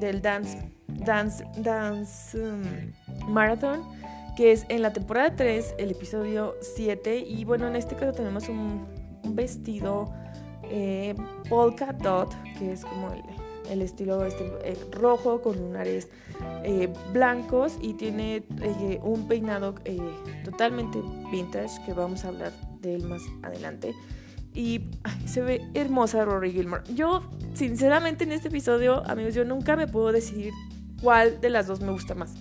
del 0.01 0.23
dance, 0.23 0.73
dance, 0.87 1.45
dance 1.59 2.39
um, 2.39 2.63
marathon, 3.29 3.83
que 4.37 4.53
es 4.53 4.65
en 4.69 4.83
la 4.83 4.93
temporada 4.93 5.37
3, 5.37 5.75
el 5.79 5.91
episodio 5.91 6.57
7. 6.61 7.19
Y 7.19 7.45
bueno, 7.45 7.69
en 7.69 7.77
este 7.77 7.97
caso 7.97 8.13
tenemos 8.13 8.49
un, 8.49 8.87
vestido 9.31 10.11
eh, 10.65 11.15
polka 11.51 11.93
dot, 11.93 12.35
que 12.59 12.73
es 12.73 12.85
como 12.85 13.13
el, 13.13 13.23
estilo 13.83 14.25
este, 14.25 14.51
rojo 14.93 15.41
con 15.43 15.57
lunares 15.57 16.09
eh, 16.65 16.93
blancos 17.13 17.79
y 17.81 17.95
tiene 17.95 18.45
eh, 18.63 19.01
un 19.03 19.29
peinado 19.29 19.75
totalmente 20.45 21.01
vintage 21.31 21.85
que 21.85 21.93
vamos 21.93 22.25
a 22.25 22.29
hablar 22.29 22.53
de 22.81 22.95
él 22.95 23.05
más 23.05 23.23
adelante 23.43 23.95
y 24.55 24.81
se 25.27 25.41
ve 25.41 25.63
hermosa 25.75 26.25
Rory 26.25 26.53
Gilmore. 26.53 26.83
Yo, 26.95 27.23
sinceramente, 27.55 28.25
en 28.25 28.33
este 28.33 28.49
episodio, 28.49 29.09
amigos, 29.09 29.35
yo 29.35 29.45
nunca 29.45 29.77
me 29.77 29.87
puedo 29.87 30.11
decidir 30.11 30.53
cuál 31.01 31.41
de 31.41 31.51
las 31.51 31.67
dos 31.67 31.81
me 31.81 31.93
gusta 31.93 32.15
más. 32.15 32.35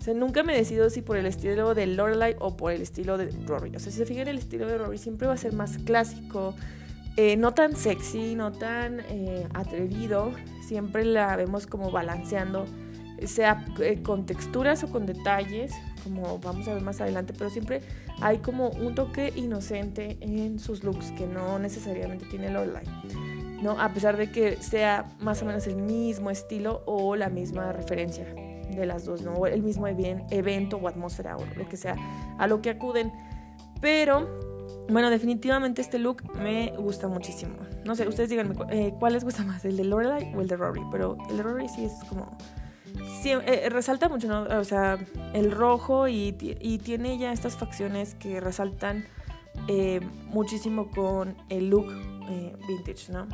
O 0.00 0.02
sea, 0.02 0.14
nunca 0.14 0.42
me 0.42 0.56
decido 0.56 0.88
si 0.90 1.02
por 1.02 1.16
el 1.16 1.26
estilo 1.26 1.74
de 1.74 1.86
Lorelai 1.86 2.36
o 2.38 2.56
por 2.56 2.72
el 2.72 2.80
estilo 2.80 3.18
de 3.18 3.30
Rory. 3.46 3.76
O 3.76 3.80
sea, 3.80 3.92
si 3.92 3.98
se 3.98 4.06
fijan, 4.06 4.28
el 4.28 4.38
estilo 4.38 4.66
de 4.66 4.78
Rory 4.78 4.96
siempre 4.96 5.26
va 5.26 5.34
a 5.34 5.36
ser 5.36 5.52
más 5.52 5.76
clásico, 5.78 6.54
eh, 7.16 7.36
no 7.36 7.52
tan 7.52 7.76
sexy, 7.76 8.34
no 8.34 8.52
tan 8.52 9.00
eh, 9.10 9.46
atrevido. 9.52 10.32
Siempre 10.68 11.02
la 11.02 11.34
vemos 11.34 11.66
como 11.66 11.90
balanceando, 11.90 12.66
sea 13.24 13.64
eh, 13.80 14.02
con 14.02 14.26
texturas 14.26 14.84
o 14.84 14.90
con 14.90 15.06
detalles, 15.06 15.72
como 16.04 16.38
vamos 16.40 16.68
a 16.68 16.74
ver 16.74 16.82
más 16.82 17.00
adelante, 17.00 17.32
pero 17.32 17.48
siempre 17.48 17.80
hay 18.20 18.40
como 18.40 18.68
un 18.68 18.94
toque 18.94 19.32
inocente 19.34 20.18
en 20.20 20.58
sus 20.58 20.84
looks 20.84 21.10
que 21.12 21.26
no 21.26 21.58
necesariamente 21.58 22.26
tiene 22.26 22.50
Lorelai. 22.50 22.84
¿no? 23.62 23.80
A 23.80 23.94
pesar 23.94 24.18
de 24.18 24.30
que 24.30 24.56
sea 24.56 25.06
más 25.20 25.40
o 25.40 25.46
menos 25.46 25.66
el 25.66 25.76
mismo 25.76 26.28
estilo 26.28 26.82
o 26.84 27.16
la 27.16 27.30
misma 27.30 27.72
referencia 27.72 28.26
de 28.26 28.84
las 28.84 29.06
dos, 29.06 29.22
¿no? 29.22 29.46
el 29.46 29.62
mismo 29.62 29.86
evento 29.86 30.76
o 30.76 30.86
atmósfera 30.86 31.38
o 31.38 31.46
lo 31.56 31.66
que 31.66 31.78
sea 31.78 31.96
a 32.36 32.46
lo 32.46 32.60
que 32.60 32.68
acuden. 32.68 33.10
Pero, 33.80 34.28
bueno, 34.88 35.10
definitivamente 35.10 35.82
este 35.82 35.98
look 35.98 36.22
me 36.36 36.72
gusta 36.76 37.08
muchísimo. 37.08 37.56
No 37.84 37.94
sé, 37.94 38.08
ustedes 38.08 38.30
díganme 38.30 38.54
eh, 38.70 38.94
cuál 38.98 39.14
les 39.14 39.24
gusta 39.24 39.44
más, 39.44 39.64
el 39.64 39.76
de 39.76 39.84
Lorelai 39.84 40.34
o 40.34 40.40
el 40.40 40.48
de 40.48 40.56
Rory. 40.56 40.82
Pero 40.90 41.16
el 41.30 41.36
de 41.36 41.42
Rory 41.42 41.68
sí 41.68 41.84
es 41.84 41.92
como 42.08 42.36
eh, 43.24 43.68
resalta 43.70 44.08
mucho, 44.08 44.28
¿no? 44.28 44.42
O 44.58 44.64
sea, 44.64 44.98
el 45.34 45.50
rojo 45.50 46.08
y, 46.08 46.32
tiene 46.32 47.18
ya 47.18 47.32
estas 47.32 47.56
facciones 47.56 48.14
que 48.14 48.40
resaltan 48.40 49.04
eh, 49.66 50.00
muchísimo 50.26 50.90
con 50.90 51.36
el 51.48 51.68
look 51.68 51.86
eh, 52.30 52.56
vintage, 52.66 53.12
¿no? 53.12 53.28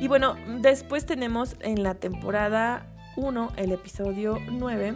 Y 0.00 0.08
bueno, 0.08 0.34
después 0.60 1.06
tenemos 1.06 1.56
en 1.60 1.82
la 1.82 1.94
temporada 1.94 2.86
1, 3.16 3.52
el 3.56 3.72
episodio 3.72 4.38
9, 4.50 4.94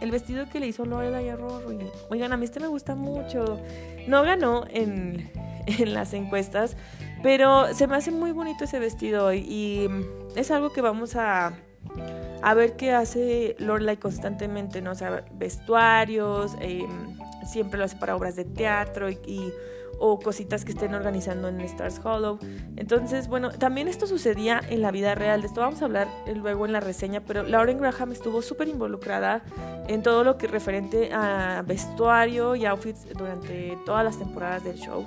el 0.00 0.10
vestido 0.10 0.48
que 0.48 0.60
le 0.60 0.66
hizo 0.66 0.84
Lorelai 0.84 1.28
a 1.28 1.36
Rory. 1.36 1.90
Oigan, 2.10 2.32
a 2.32 2.36
mí 2.36 2.44
este 2.44 2.60
me 2.60 2.68
gusta 2.68 2.94
mucho. 2.94 3.60
No 4.08 4.22
ganó 4.22 4.64
en, 4.70 5.30
en 5.66 5.94
las 5.94 6.12
encuestas, 6.14 6.76
pero 7.22 7.74
se 7.74 7.86
me 7.86 7.96
hace 7.96 8.10
muy 8.10 8.32
bonito 8.32 8.64
ese 8.64 8.78
vestido 8.78 9.32
y 9.32 9.88
es 10.34 10.50
algo 10.50 10.72
que 10.72 10.80
vamos 10.80 11.16
a 11.16 11.54
a 12.42 12.54
ver 12.54 12.76
qué 12.76 12.92
hace 12.92 13.56
Lorelai 13.58 13.96
constantemente, 13.96 14.80
¿no? 14.82 14.92
O 14.92 14.94
sea, 14.94 15.24
vestuarios, 15.32 16.56
em, 16.60 17.18
siempre 17.44 17.78
lo 17.78 17.84
hace 17.84 17.96
para 17.96 18.16
obras 18.16 18.36
de 18.36 18.44
teatro 18.44 19.10
y, 19.10 19.52
o 19.98 20.18
cositas 20.18 20.64
que 20.64 20.72
estén 20.72 20.94
organizando 20.94 21.48
en 21.48 21.60
Stars 21.62 22.00
Hollow. 22.02 22.38
Entonces, 22.76 23.28
bueno, 23.28 23.50
también 23.50 23.88
esto 23.88 24.06
sucedía 24.06 24.60
en 24.68 24.82
la 24.82 24.90
vida 24.90 25.14
real. 25.14 25.40
De 25.40 25.48
esto 25.48 25.60
vamos 25.60 25.82
a 25.82 25.86
hablar 25.86 26.08
luego 26.34 26.66
en 26.66 26.72
la 26.72 26.80
reseña, 26.80 27.20
pero 27.20 27.42
Lauren 27.42 27.78
Graham 27.78 28.12
estuvo 28.12 28.42
súper 28.42 28.68
involucrada 28.68 29.42
en 29.88 30.02
todo 30.02 30.24
lo 30.24 30.36
que 30.38 30.46
referente 30.46 31.12
a 31.12 31.62
vestuario 31.66 32.56
y 32.56 32.66
outfits 32.66 33.06
durante 33.16 33.76
todas 33.84 34.04
las 34.04 34.18
temporadas 34.18 34.64
del 34.64 34.76
show. 34.76 35.04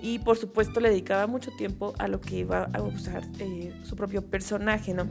Y 0.00 0.20
por 0.20 0.36
supuesto 0.36 0.78
le 0.80 0.90
dedicaba 0.90 1.26
mucho 1.26 1.50
tiempo 1.56 1.92
a 1.98 2.06
lo 2.06 2.20
que 2.20 2.36
iba 2.38 2.70
a 2.72 2.82
usar 2.82 3.24
eh, 3.40 3.74
su 3.82 3.96
propio 3.96 4.24
personaje, 4.24 4.94
¿no? 4.94 5.08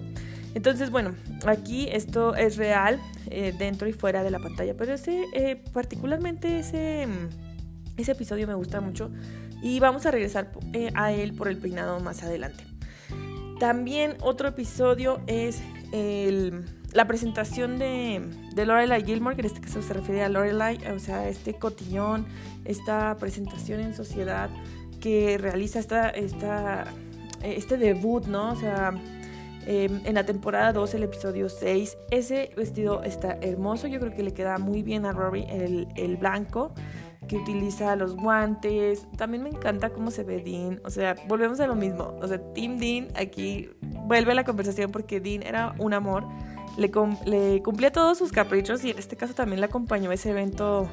Entonces, 0.55 0.89
bueno, 0.89 1.13
aquí 1.46 1.88
esto 1.91 2.36
es 2.36 2.57
real 2.57 3.00
eh, 3.29 3.53
dentro 3.57 3.88
y 3.88 3.93
fuera 3.93 4.24
de 4.24 4.31
la 4.31 4.39
pantalla, 4.39 4.75
pero 4.75 4.93
ese, 4.93 5.25
eh, 5.34 5.62
particularmente 5.74 6.60
ese, 6.60 7.05
mm, 7.05 7.46
ese 7.97 8.11
episodio 8.11 8.47
me 8.47 8.53
gusta 8.53 8.81
mucho 8.81 9.11
y 9.61 9.79
vamos 9.79 10.05
a 10.05 10.11
regresar 10.11 10.51
eh, 10.73 10.91
a 10.95 11.11
él 11.11 11.33
por 11.33 11.47
el 11.47 11.57
peinado 11.57 11.99
más 11.99 12.23
adelante. 12.23 12.63
También 13.59 14.17
otro 14.21 14.49
episodio 14.49 15.19
es 15.25 15.61
la 16.93 17.07
presentación 17.07 17.79
de, 17.79 18.21
Lorelai 18.55 19.03
Gilmore, 19.03 19.35
que 19.35 19.41
en 19.41 19.47
este 19.47 19.61
caso 19.61 19.81
se 19.81 19.93
refiere 19.93 20.23
a 20.23 20.29
Lorelai, 20.29 20.77
o 20.91 20.99
sea, 20.99 21.27
este 21.27 21.55
cotillón, 21.55 22.27
esta 22.65 23.15
presentación 23.17 23.79
en 23.79 23.95
sociedad 23.95 24.49
que 25.01 25.37
realiza 25.37 25.79
esta, 25.79 26.09
este 26.09 27.77
debut, 27.77 28.25
¿no? 28.27 28.51
O 28.51 28.55
sea, 28.55 28.93
Em, 29.69 29.99
en 30.05 30.15
la 30.15 30.25
temporada 30.25 30.71
2, 30.71 30.93
el 30.93 31.03
episodio 31.03 31.49
6. 31.49 31.97
Ese 32.09 32.51
vestido 32.55 33.03
está 33.03 33.37
hermoso, 33.41 33.87
yo 33.87 33.99
creo 33.99 34.13
que 34.13 34.23
le 34.23 34.33
queda 34.33 34.59
muy 34.59 34.81
bien 34.81 35.05
a 35.05 35.11
Rory 35.11 35.45
el 35.49 36.15
blanco 36.15 36.71
que 37.27 37.38
utiliza 37.38 37.96
los 37.96 38.15
guantes. 38.15 39.05
También 39.17 39.43
me 39.43 39.50
encanta 39.50 39.89
cómo 39.89 40.12
se 40.12 40.24
ve 40.24 40.41
Dean. 40.41 40.81
O 40.84 40.89
sea, 40.89 41.15
volvemos 41.27 41.60
a 41.60 41.67
lo 41.67 41.75
mismo. 41.75 42.17
O 42.22 42.27
sea, 42.27 42.39
Team 42.53 42.77
Dean 42.77 43.07
aquí 43.15 43.69
vuelve 43.81 44.31
a 44.31 44.36
la 44.36 44.43
conversación 44.43 44.91
porque 44.91 45.19
Dean 45.19 45.43
era 45.43 45.75
un 45.77 45.93
amor. 45.93 46.25
Le, 46.77 46.91
le 47.25 47.62
cumplía 47.63 47.91
todos 47.91 48.17
sus 48.17 48.31
caprichos 48.31 48.84
y 48.84 48.91
en 48.91 49.00
este 49.00 49.15
caso 49.15 49.34
también 49.34 49.60
le 49.60 49.65
acompañó 49.65 50.12
ese 50.12 50.31
evento 50.31 50.89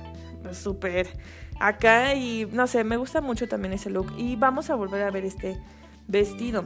súper 0.53 1.09
acá. 1.61 2.14
Y 2.14 2.47
no 2.53 2.67
sé, 2.67 2.85
me 2.85 2.97
gusta 2.97 3.21
mucho 3.21 3.49
también 3.49 3.75
ese 3.75 3.91
look. 3.91 4.12
Y 4.17 4.37
vamos 4.37 4.71
a 4.71 4.75
volver 4.75 5.03
a 5.03 5.11
ver 5.11 5.25
este 5.25 5.59
vestido. 6.07 6.64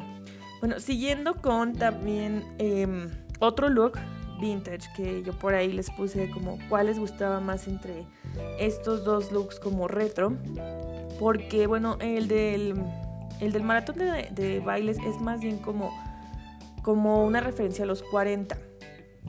Bueno, 0.60 0.80
siguiendo 0.80 1.36
con 1.36 1.74
también 1.74 2.44
em, 2.58 3.10
otro 3.38 3.68
look 3.68 3.98
vintage 4.38 4.90
que 4.96 5.22
yo 5.22 5.32
por 5.32 5.54
ahí 5.54 5.72
les 5.72 5.90
puse 5.90 6.30
como 6.30 6.58
cuál 6.68 6.86
les 6.86 6.98
gustaba 6.98 7.40
más 7.40 7.68
entre 7.68 8.06
estos 8.58 9.04
dos 9.04 9.32
looks 9.32 9.60
como 9.60 9.88
retro. 9.88 10.36
Porque 11.18 11.66
bueno, 11.66 11.96
el 12.00 12.28
del, 12.28 12.74
el 13.40 13.52
del 13.52 13.62
maratón 13.62 13.96
de, 13.98 14.62
bailes 14.64 14.98
es 14.98 15.20
más 15.20 15.40
bien 15.40 15.58
como, 15.58 15.90
como 16.82 17.24
una 17.24 17.40
referencia 17.40 17.84
a 17.84 17.86
los 17.86 18.02
40. 18.02 18.56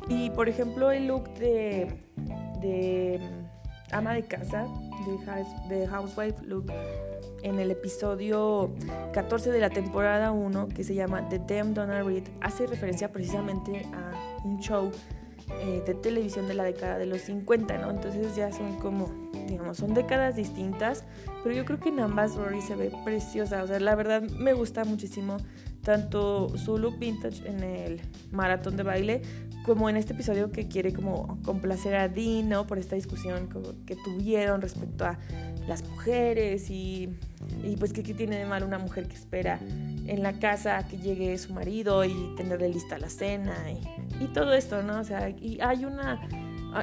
Y 0.07 0.29
por 0.31 0.47
ejemplo 0.47 0.91
el 0.91 1.07
look 1.07 1.29
de, 1.35 2.03
de 2.61 3.19
ama 3.91 4.13
de 4.13 4.23
casa, 4.23 4.67
de 5.67 5.87
housewife 5.87 6.41
look, 6.45 6.71
en 7.43 7.59
el 7.59 7.71
episodio 7.71 8.71
14 9.13 9.51
de 9.51 9.59
la 9.59 9.69
temporada 9.69 10.31
1 10.31 10.67
que 10.69 10.83
se 10.83 10.95
llama 10.95 11.27
The 11.29 11.39
Damn 11.39 11.73
Donna 11.73 12.03
Reed 12.03 12.23
hace 12.41 12.67
referencia 12.67 13.11
precisamente 13.11 13.85
a 13.93 14.41
un 14.43 14.59
show 14.59 14.91
eh, 15.61 15.83
de 15.85 15.95
televisión 15.95 16.47
de 16.47 16.53
la 16.53 16.63
década 16.63 16.97
de 16.97 17.05
los 17.05 17.21
50, 17.21 17.79
¿no? 17.79 17.89
Entonces 17.89 18.35
ya 18.35 18.51
son 18.51 18.77
como, 18.77 19.09
digamos, 19.47 19.77
son 19.77 19.93
décadas 19.93 20.35
distintas, 20.35 21.03
pero 21.43 21.55
yo 21.55 21.65
creo 21.65 21.79
que 21.79 21.89
en 21.89 21.99
ambas 21.99 22.35
Rory 22.35 22.61
se 22.61 22.75
ve 22.75 22.91
preciosa, 23.03 23.63
o 23.63 23.67
sea, 23.67 23.79
la 23.79 23.95
verdad 23.95 24.21
me 24.21 24.53
gusta 24.53 24.85
muchísimo 24.85 25.37
tanto 25.83 26.55
su 26.57 26.77
look 26.77 26.99
vintage 26.99 27.47
en 27.49 27.63
el 27.63 28.01
maratón 28.31 28.77
de 28.77 28.83
baile 28.83 29.21
como 29.65 29.89
en 29.89 29.97
este 29.97 30.13
episodio 30.13 30.51
que 30.51 30.67
quiere 30.67 30.93
como 30.93 31.39
complacer 31.43 31.95
a 31.95 32.07
Dean, 32.07 32.49
¿no? 32.49 32.67
Por 32.67 32.77
esta 32.77 32.95
discusión 32.95 33.49
que 33.85 33.95
tuvieron 33.95 34.61
respecto 34.61 35.05
a 35.05 35.19
las 35.69 35.87
mujeres 35.87 36.69
y, 36.69 37.17
y 37.63 37.77
pues 37.77 37.93
¿qué, 37.93 38.01
tiene 38.01 38.37
de 38.37 38.45
mal 38.45 38.63
una 38.63 38.79
mujer 38.79 39.07
que 39.07 39.15
espera 39.15 39.59
en 39.61 40.23
la 40.23 40.33
casa 40.33 40.79
a 40.79 40.87
que 40.87 40.97
llegue 40.97 41.37
su 41.37 41.53
marido 41.53 42.03
y 42.03 42.33
tenerle 42.35 42.69
lista 42.69 42.97
la 42.97 43.09
cena 43.09 43.55
y, 43.71 44.23
y, 44.23 44.27
todo 44.27 44.53
esto, 44.53 44.83
¿no? 44.83 44.99
O 44.99 45.03
sea, 45.03 45.29
y 45.29 45.59
hay 45.61 45.85
una, 45.85 46.27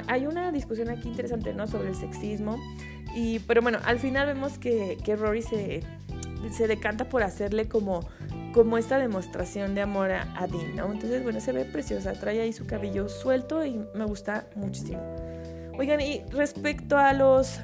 hay 0.07 0.25
una 0.25 0.51
discusión 0.51 0.89
aquí 0.89 1.07
interesante, 1.07 1.53
¿no? 1.53 1.67
Sobre 1.67 1.89
el 1.89 1.95
sexismo. 1.95 2.57
Y, 3.15 3.39
pero 3.39 3.61
bueno, 3.61 3.79
al 3.83 3.99
final 3.99 4.27
vemos 4.27 4.57
que, 4.57 4.97
que 5.03 5.15
Rory 5.15 5.41
se, 5.41 5.83
se 6.51 6.67
decanta 6.67 7.09
por 7.09 7.23
hacerle 7.23 7.67
como 7.67 8.07
como 8.53 8.79
esta 8.79 8.97
demostración 8.97 9.75
de 9.75 9.81
amor 9.81 10.09
a, 10.09 10.47
Dean, 10.47 10.75
¿no? 10.75 10.91
Entonces, 10.91 11.21
bueno, 11.21 11.39
se 11.39 11.51
ve 11.51 11.63
preciosa, 11.63 12.13
trae 12.13 12.41
ahí 12.41 12.51
su 12.53 12.65
cabello 12.65 13.07
suelto 13.07 13.63
y 13.63 13.79
me 13.93 14.03
gusta 14.05 14.47
muchísimo. 14.55 14.99
Oigan, 15.77 16.01
y 16.01 16.23
respecto 16.31 16.97
a 16.97 17.13
los 17.13 17.59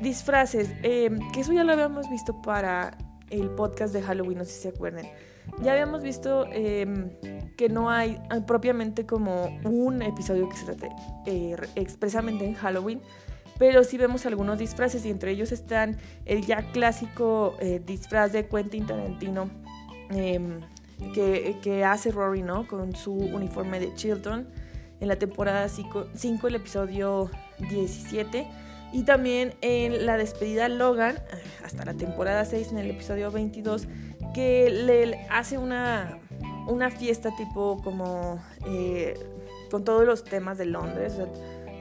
disfraces, 0.00 0.70
em, 0.82 1.18
que 1.32 1.40
eso 1.40 1.52
ya 1.52 1.64
lo 1.64 1.72
habíamos 1.72 2.08
visto 2.10 2.40
para 2.42 2.96
el 3.30 3.50
podcast 3.50 3.92
de 3.92 4.02
Halloween, 4.02 4.38
no 4.38 4.44
sé 4.44 4.52
si 4.52 4.60
se 4.62 4.68
acuerdan. 4.68 5.06
Ya 5.62 5.72
habíamos 5.72 6.02
visto 6.02 6.46
em, 6.52 7.10
que 7.56 7.68
no 7.68 7.90
hay 7.90 8.18
propiamente 8.46 9.04
como 9.04 9.58
un 9.64 10.02
episodio 10.02 10.48
que 10.48 10.56
se 10.56 10.64
trate 10.64 10.90
eh, 11.26 11.56
expresamente 11.74 12.44
en 12.44 12.54
Halloween, 12.54 13.00
pero 13.58 13.84
sí 13.84 13.98
vemos 13.98 14.26
algunos 14.26 14.58
disfraces 14.58 15.04
y 15.04 15.10
entre 15.10 15.30
ellos 15.30 15.52
están 15.52 15.96
el 16.24 16.44
ya 16.44 16.72
clásico 16.72 17.54
eh, 17.60 17.80
disfraz 17.84 18.32
de 18.32 18.48
Quentin 18.48 18.86
Tarantino 18.86 19.50
em, 20.10 20.60
que, 21.12 21.58
que, 21.62 21.84
hace 21.84 22.10
Rory, 22.10 22.42
¿no? 22.42 22.66
Con 22.66 22.96
su 22.96 23.12
uniforme 23.12 23.80
de 23.80 23.94
Chilton 23.94 24.48
en 25.00 25.08
la 25.08 25.16
temporada 25.16 25.68
5, 25.68 26.08
el 26.48 26.54
episodio 26.54 27.30
17. 27.58 28.46
Y 28.94 29.02
también 29.02 29.54
en 29.60 30.06
la 30.06 30.16
despedida 30.16 30.68
Logan, 30.68 31.18
hasta 31.64 31.84
la 31.84 31.94
temporada 31.94 32.44
6, 32.44 32.70
en 32.70 32.78
el 32.78 32.90
episodio 32.92 33.32
22, 33.32 33.88
que 34.32 34.70
le 34.70 35.26
hace 35.30 35.58
una, 35.58 36.20
una 36.68 36.92
fiesta 36.92 37.34
tipo 37.36 37.82
como 37.82 38.40
eh, 38.68 39.14
con 39.68 39.82
todos 39.82 40.06
los 40.06 40.22
temas 40.22 40.58
de 40.58 40.66
Londres. 40.66 41.14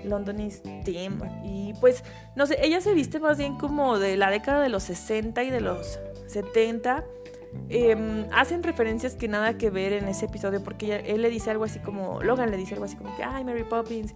London 0.03 0.39
is 0.39 0.63
Team. 0.83 1.21
Y 1.45 1.75
pues, 1.79 2.03
no 2.35 2.47
sé, 2.47 2.57
ella 2.65 2.81
se 2.81 2.95
viste 2.95 3.19
más 3.19 3.37
bien 3.37 3.59
como 3.59 3.99
de 3.99 4.17
la 4.17 4.31
década 4.31 4.63
de 4.63 4.69
los 4.69 4.81
60 4.81 5.43
y 5.43 5.51
de 5.51 5.61
los 5.61 5.99
70. 6.25 7.05
Em, 7.69 8.25
hacen 8.31 8.61
referencias 8.61 9.15
que 9.15 9.27
nada 9.27 9.57
que 9.57 9.69
ver 9.69 9.93
en 9.93 10.07
ese 10.07 10.25
episodio 10.25 10.63
porque 10.63 11.03
él 11.07 11.21
le 11.21 11.29
dice 11.29 11.49
algo 11.49 11.63
así 11.63 11.79
como, 11.79 12.21
Logan 12.21 12.51
le 12.51 12.57
dice 12.57 12.73
algo 12.73 12.85
así 12.85 12.95
como 12.95 13.15
que, 13.15 13.23
ay, 13.23 13.43
Mary 13.43 13.63
Poppins, 13.63 14.13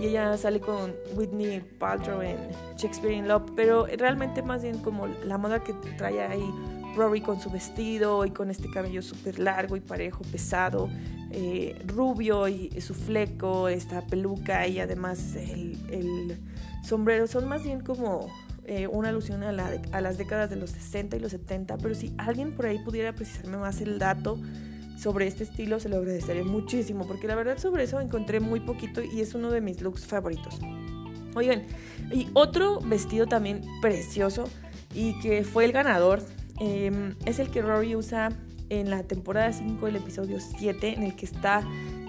y 0.00 0.06
ella 0.06 0.36
sale 0.36 0.60
con 0.60 0.94
Whitney 1.14 1.60
Paltrow 1.78 2.22
en 2.22 2.36
Shakespeare 2.76 3.14
in 3.14 3.26
Love, 3.26 3.50
pero 3.56 3.86
realmente 3.86 4.42
más 4.42 4.62
bien 4.62 4.78
como 4.78 5.06
la 5.06 5.38
moda 5.38 5.64
que 5.64 5.72
trae 5.96 6.20
ahí 6.20 6.44
Rory 6.94 7.20
con 7.20 7.40
su 7.40 7.50
vestido 7.50 8.24
y 8.24 8.30
con 8.30 8.50
este 8.50 8.70
cabello 8.70 9.02
súper 9.02 9.38
largo 9.38 9.76
y 9.76 9.80
parejo, 9.80 10.22
pesado, 10.30 10.88
eh, 11.30 11.80
rubio 11.86 12.48
y 12.48 12.70
su 12.80 12.94
fleco, 12.94 13.68
esta 13.68 14.02
peluca 14.02 14.66
y 14.66 14.80
además 14.80 15.36
el, 15.36 16.38
sombrero 16.82 17.26
son 17.26 17.48
más 17.48 17.62
bien 17.62 17.80
como 17.80 18.28
eh, 18.64 18.86
una 18.86 19.08
alusión 19.08 19.42
a, 19.42 19.52
las 19.52 20.18
décadas 20.18 20.50
de 20.50 20.56
los 20.56 20.70
60 20.70 21.16
y 21.16 21.20
los 21.20 21.32
70, 21.32 21.78
pero 21.78 21.94
si 21.94 22.14
alguien 22.18 22.54
por 22.54 22.66
ahí 22.66 22.78
pudiera 22.78 23.14
precisarme 23.14 23.58
más 23.58 23.80
el 23.80 23.98
dato 23.98 24.38
sobre 24.98 25.26
este 25.26 25.44
estilo, 25.44 25.80
se 25.80 25.88
lo 25.88 25.96
agradecería 25.96 26.44
muchísimo, 26.44 27.06
porque 27.06 27.26
la 27.26 27.34
verdad 27.34 27.58
sobre 27.58 27.84
eso 27.84 28.00
encontré 28.00 28.40
muy 28.40 28.60
poquito 28.60 29.02
y 29.02 29.20
es 29.20 29.34
uno 29.34 29.50
de 29.50 29.60
mis 29.60 29.80
looks 29.80 30.06
favoritos. 30.06 30.58
Oigan, 31.34 31.62
y 32.12 32.28
otro 32.34 32.80
vestido 32.80 33.26
también 33.26 33.62
precioso 33.80 34.44
y 34.94 35.18
que 35.20 35.44
fue 35.44 35.64
el 35.64 35.72
ganador 35.72 36.20
Em, 36.60 37.14
es 37.24 37.38
el 37.38 37.50
que 37.50 37.62
Rory 37.62 37.96
usa 37.96 38.28
en 38.68 38.90
la 38.90 39.02
temporada 39.02 39.50
5 39.52 39.86
del 39.86 39.96
episodio 39.96 40.38
7, 40.40 40.94
en 40.94 41.02
el 41.02 41.16
que 41.16 41.24
está 41.24 41.62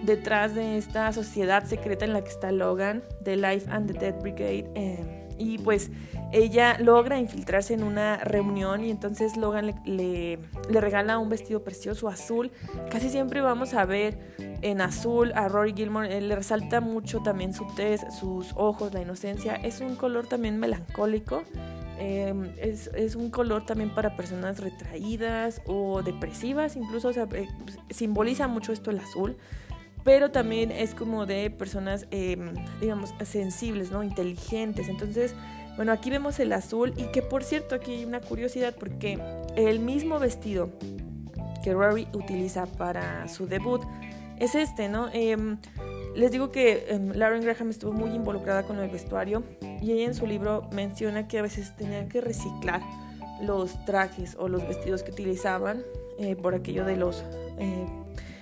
detrás 0.04 0.54
de 0.54 0.78
esta 0.78 1.12
sociedad 1.14 1.66
secreta 1.66 2.06
en 2.06 2.14
la 2.14 2.22
que 2.22 2.30
está 2.30 2.52
Logan, 2.52 3.02
The 3.24 3.38
Life 3.38 3.68
and 3.72 3.92
the 3.92 3.98
Dead 3.98 4.22
Brigade. 4.22 4.70
Em, 4.76 5.08
y 5.40 5.58
pues 5.58 5.90
ella 6.32 6.78
logra 6.80 7.20
infiltrarse 7.20 7.74
en 7.74 7.84
una 7.84 8.18
reunión 8.18 8.84
y 8.84 8.92
entonces 8.92 9.38
Logan 9.38 9.68
le, 9.68 9.76
le, 9.86 10.82
regala 10.82 11.18
un 11.18 11.30
vestido 11.30 11.64
precioso 11.64 12.08
azul. 12.08 12.52
Casi 12.90 13.10
siempre 13.10 13.42
vamos 13.42 13.74
a 13.74 13.86
ver 13.86 14.18
en 14.62 14.82
azul 14.82 15.32
a 15.36 15.48
Rory 15.48 15.74
Gilmore. 15.74 16.22
le 16.22 16.36
resalta 16.36 16.80
mucho 16.80 17.20
también 17.20 17.54
su 17.54 17.66
tez, 17.76 18.02
sus 18.20 18.54
ojos, 18.56 18.94
la 18.94 19.02
inocencia. 19.02 19.56
Es 19.56 19.82
un 19.82 19.96
color 19.96 20.28
también 20.28 20.60
melancólico. 20.60 21.44
Em, 22.04 22.52
es, 22.58 23.16
un 23.16 23.30
color 23.30 23.64
también 23.64 23.94
para 23.94 24.16
personas 24.18 24.60
retraídas 24.60 25.62
o 25.68 26.02
depresivas, 26.02 26.76
incluso 26.76 27.12
eh, 27.12 27.48
simboliza 27.92 28.48
mucho 28.48 28.74
esto 28.74 28.90
el 28.90 28.98
azul, 28.98 29.38
pero 30.04 30.32
también 30.32 30.72
es 30.72 30.96
como 30.96 31.28
de 31.28 31.52
personas, 31.52 32.08
em, 32.10 32.56
digamos, 32.80 33.14
sensibles, 33.24 33.92
¿no? 33.92 34.02
Inteligentes. 34.02 34.90
Entonces, 34.90 35.36
bueno, 35.82 35.94
aquí 35.94 36.12
vemos 36.12 36.40
el 36.40 36.54
azul 36.54 36.94
y 36.96 37.06
que 37.06 37.24
por 37.24 37.44
cierto 37.44 37.74
aquí 37.74 37.94
hay 37.94 38.06
una 38.06 38.22
curiosidad 38.22 38.76
porque 38.80 39.18
el 39.56 39.80
mismo 39.80 40.20
vestido 40.20 40.70
que 41.64 41.74
Rory 41.74 42.08
utiliza 42.14 42.68
para 42.68 43.28
su 43.28 43.48
debut 43.48 43.82
es 44.38 44.54
este, 44.54 44.90
¿no? 44.90 45.10
Em, 45.12 45.58
les 46.16 46.32
digo 46.32 46.52
que 46.52 46.86
Lauren 47.16 47.42
Graham 47.42 47.72
estuvo 47.72 47.94
muy 47.94 48.12
involucrada 48.12 48.62
con 48.62 48.78
el 48.78 48.92
vestuario 48.92 49.42
y 49.82 49.94
ella 49.94 50.06
en 50.06 50.14
su 50.14 50.28
libro 50.28 50.70
menciona 50.72 51.28
que 51.28 51.40
a 51.40 51.42
veces 51.42 51.76
tenían 51.76 52.10
que 52.10 52.22
reciclar 52.22 52.84
los 53.42 53.84
trajes 53.84 54.36
o 54.38 54.48
los 54.50 54.68
vestidos 54.68 55.02
que 55.02 55.10
utilizaban 55.10 55.82
eh, 56.20 56.36
por 56.36 56.54
aquello 56.54 56.86
de 56.86 56.96
los 56.96 57.24
eh, 57.58 57.88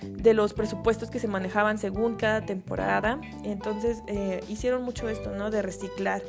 de 0.02 0.34
los 0.34 0.52
presupuestos 0.52 1.10
que 1.10 1.18
se 1.18 1.26
manejaban 1.26 1.78
según 1.78 2.16
cada 2.16 2.44
temporada 2.44 3.18
entonces 3.44 4.02
eh, 4.08 4.44
hicieron 4.46 4.82
mucho 4.82 5.08
esto 5.08 5.30
no 5.30 5.50
de 5.50 5.62
reciclar 5.62 6.20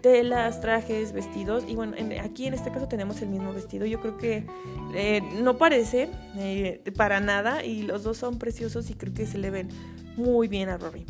telas 0.00 0.60
trajes 0.60 1.12
vestidos 1.12 1.64
y 1.66 1.74
bueno 1.74 1.94
aquí 2.22 2.46
en 2.46 2.54
este 2.54 2.70
caso 2.70 2.88
tenemos 2.88 3.20
el 3.22 3.28
mismo 3.28 3.52
vestido 3.52 3.86
yo 3.86 4.00
creo 4.00 4.16
que 4.16 4.46
no 5.42 5.58
parece 5.58 6.08
para 6.96 7.20
nada 7.20 7.64
y 7.64 7.82
los 7.82 8.02
dos 8.02 8.16
son 8.16 8.38
preciosos 8.38 8.90
y 8.90 8.94
creo 8.94 9.14
que 9.14 9.26
se 9.26 9.38
le 9.38 9.50
ven 9.50 9.68
muy 10.18 10.48
bien 10.48 10.68
a 10.68 10.76
Rory. 10.76 11.06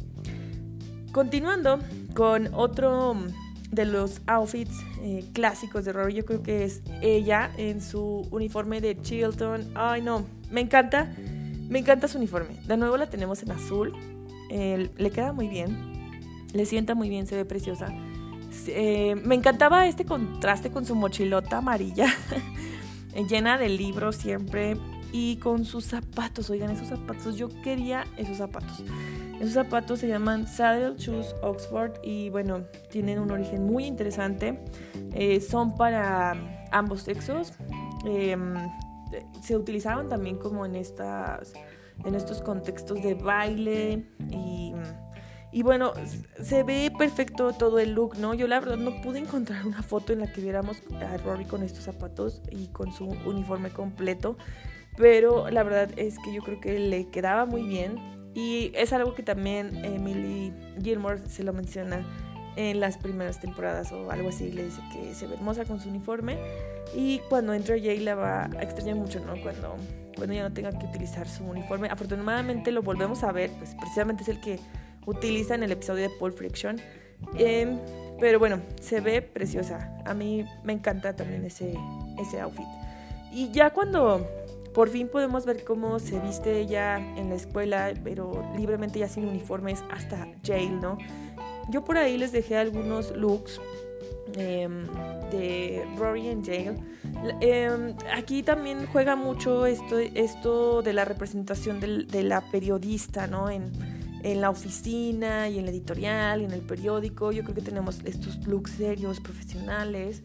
Continuando 1.13 1.81
con 2.15 2.55
otro 2.55 3.17
de 3.71 3.85
los 3.87 4.21
outfits 4.27 4.75
eh, 5.03 5.25
clásicos 5.33 5.85
de 5.85 5.93
Rory, 5.93 6.15
yo 6.15 6.25
creo 6.25 6.43
que 6.43 6.65
es 6.65 6.83
ella 7.01 7.51
en 7.57 7.81
su 7.81 8.29
uniforme 8.31 8.81
de 8.81 9.01
Chilton. 9.01 9.73
Ay, 9.75 10.03
no, 10.03 10.27
me 10.51 10.61
encanta, 10.61 11.13
me 11.69 11.81
encanta 11.81 12.07
su 12.07 12.19
uniforme. 12.19 12.55
De 12.67 12.77
nuevo 12.77 12.97
la 12.97 13.09
tenemos 13.09 13.43
en 13.43 13.51
azul, 13.51 13.95
le 14.51 15.11
queda 15.11 15.33
muy 15.33 15.49
bien, 15.49 15.77
le 16.53 16.67
sienta 16.67 16.95
muy 16.95 17.09
bien, 17.09 17.27
se 17.27 17.37
ve 17.37 17.45
preciosa. 17.45 17.89
Eh, 18.67 19.15
me 19.25 19.35
encantaba 19.35 19.87
este 19.87 20.05
contraste 20.05 20.71
con 20.71 20.85
su 20.85 20.95
mochilota 20.95 21.59
amarilla, 21.59 22.07
llena 23.29 23.59
de 23.59 23.69
libros 23.69 24.17
siempre 24.17 24.77
y 25.13 25.37
con 25.37 25.65
sus 25.65 25.85
zapatos. 25.85 26.51
Oigan, 26.51 26.71
esos 26.71 26.89
zapatos, 26.89 27.37
yo 27.37 27.49
quería 27.63 28.05
esos 28.17 28.39
zapatos. 28.39 28.83
Esos 29.41 29.53
zapatos 29.53 30.01
se 30.01 30.09
llaman 30.09 30.47
Saddle 30.47 30.97
Shoes 30.97 31.35
Oxford 31.43 31.93
y 32.03 32.29
bueno, 32.31 32.65
tienen 32.91 33.19
un 33.21 33.31
origen 33.31 33.65
muy 33.65 33.85
interesante. 33.85 34.59
Eh, 35.15 35.41
son 35.41 35.77
para 35.77 36.67
ambos 36.73 37.03
sexos. 37.03 37.53
Em, 38.05 38.55
se 39.43 39.57
utilizaban 39.57 40.09
también 40.09 40.37
como 40.37 40.67
en, 40.67 40.77
estas, 40.77 41.53
en 42.05 42.15
estos 42.15 42.43
contextos 42.43 43.03
de 43.03 43.15
baile 43.15 44.07
y, 44.31 44.75
y 45.53 45.63
bueno, 45.63 45.93
se 46.43 46.63
ve 46.63 46.93
perfecto 46.97 47.53
todo 47.53 47.79
el 47.79 47.93
look, 47.93 48.19
¿no? 48.19 48.35
Yo 48.35 48.47
la 48.47 48.61
verdad 48.61 48.77
no 48.77 49.01
pude 49.01 49.19
encontrar 49.19 49.67
una 49.67 49.83
foto 49.83 50.13
en 50.13 50.21
la 50.21 50.33
que 50.33 50.41
viéramos 50.41 50.83
a 51.01 51.17
Rory 51.19 51.45
con 51.45 51.63
estos 51.63 51.85
zapatos 51.85 52.43
y 52.51 52.67
con 52.69 52.93
su 52.93 53.05
uniforme 53.07 53.71
completo 53.71 54.37
pero 54.99 55.49
la 55.49 55.63
verdad 55.63 55.91
es 55.97 56.19
que 56.19 56.33
yo 56.35 56.43
creo 56.43 56.61
que 56.61 56.79
le 56.79 57.09
quedaba 57.09 57.47
muy 57.47 57.63
bien 57.63 57.97
y 58.35 58.73
es 58.75 58.93
algo 58.93 59.15
que 59.15 59.23
también 59.23 59.85
Emily 59.85 60.53
Gilmore 60.83 61.21
se 61.29 61.45
lo 61.45 61.53
menciona 61.53 62.05
en 62.57 62.81
las 62.81 62.99
primeras 62.99 63.41
temporadas 63.41 63.93
o 63.93 64.11
algo 64.11 64.29
así, 64.29 64.51
le 64.51 64.65
dice 64.65 64.83
que 64.93 65.15
se 65.15 65.29
ve 65.29 65.35
hermosa 65.35 65.65
con 65.65 65.81
su 65.81 65.89
uniforme 65.89 66.37
y 66.95 67.21
cuando 67.29 67.55
entra 67.55 67.77
Jay 67.79 68.01
la 68.01 68.17
va 68.17 68.45
a 68.45 68.63
extrañar 68.63 68.97
mucho, 68.97 69.21
¿no? 69.21 69.41
Cuando, 69.41 69.77
cuando 70.17 70.35
ya 70.35 70.43
no 70.43 70.53
tenga 70.53 70.77
que 70.77 70.87
utilizar 70.87 71.29
su 71.29 71.45
uniforme. 71.45 71.89
Afortunadamente 71.89 72.73
lo 72.73 72.83
volvemos 72.83 73.23
a 73.23 73.31
ver, 73.31 73.51
pues 73.59 73.77
precisamente 73.77 74.25
es 74.25 74.29
el 74.29 74.41
que 74.41 74.59
utiliza 75.09 75.55
en 75.55 75.63
el 75.63 75.73
episodio 75.73 76.09
de 76.09 76.15
Paul 76.19 76.33
Friction. 76.33 76.77
Em, 77.37 77.79
pero 78.21 78.39
bueno, 78.39 78.61
se 78.81 79.01
ve 79.01 79.23
preciosa. 79.23 79.97
A 80.05 80.15
mí 80.15 80.45
me 80.65 80.73
encanta 80.73 81.17
también 81.17 81.45
ese, 81.45 81.75
ese 82.19 82.41
outfit. 82.41 82.67
Y 83.33 83.51
ya 83.51 83.71
cuando 83.71 84.27
por 84.75 84.91
fin 84.91 85.09
podemos 85.09 85.47
ver 85.47 85.65
cómo 85.65 85.99
se 85.99 86.21
viste 86.21 86.61
ella 86.61 86.99
en 87.17 87.31
la 87.31 87.37
escuela, 87.37 87.93
pero 88.05 88.45
libremente 88.57 88.99
ya 88.99 89.09
sin 89.09 89.27
uniformes 89.27 89.83
hasta 89.91 90.29
jail, 90.45 90.81
¿no? 90.81 90.99
Yo 91.71 91.85
por 91.85 91.99
ahí 91.99 92.17
les 92.19 92.33
dejé 92.33 92.57
algunos 92.57 93.15
looks 93.17 93.61
em, 94.35 94.87
de 95.31 95.85
Rory 95.97 96.29
en 96.29 96.45
jail. 96.45 96.75
Em, 97.41 97.95
aquí 98.15 98.43
también 98.43 98.87
juega 98.87 99.17
mucho 99.17 99.67
esto, 99.67 99.99
esto 99.99 100.83
de 100.83 100.93
la 100.93 101.05
representación 101.05 101.81
de 101.81 102.23
la 102.23 102.41
periodista, 102.51 103.27
¿no? 103.27 103.51
En 104.23 104.41
la 104.41 104.51
oficina 104.51 105.49
y 105.49 105.59
en 105.59 105.65
la 105.65 105.71
editorial 105.71 106.43
y 106.43 106.45
en 106.45 106.53
el 106.53 106.61
periódico. 106.61 107.33
Yo 107.33 107.43
creo 107.43 107.55
que 107.55 107.63
tenemos 107.63 108.01
estos 108.05 108.47
looks 108.47 108.73
serios, 108.73 109.21
profesionales. 109.21 110.23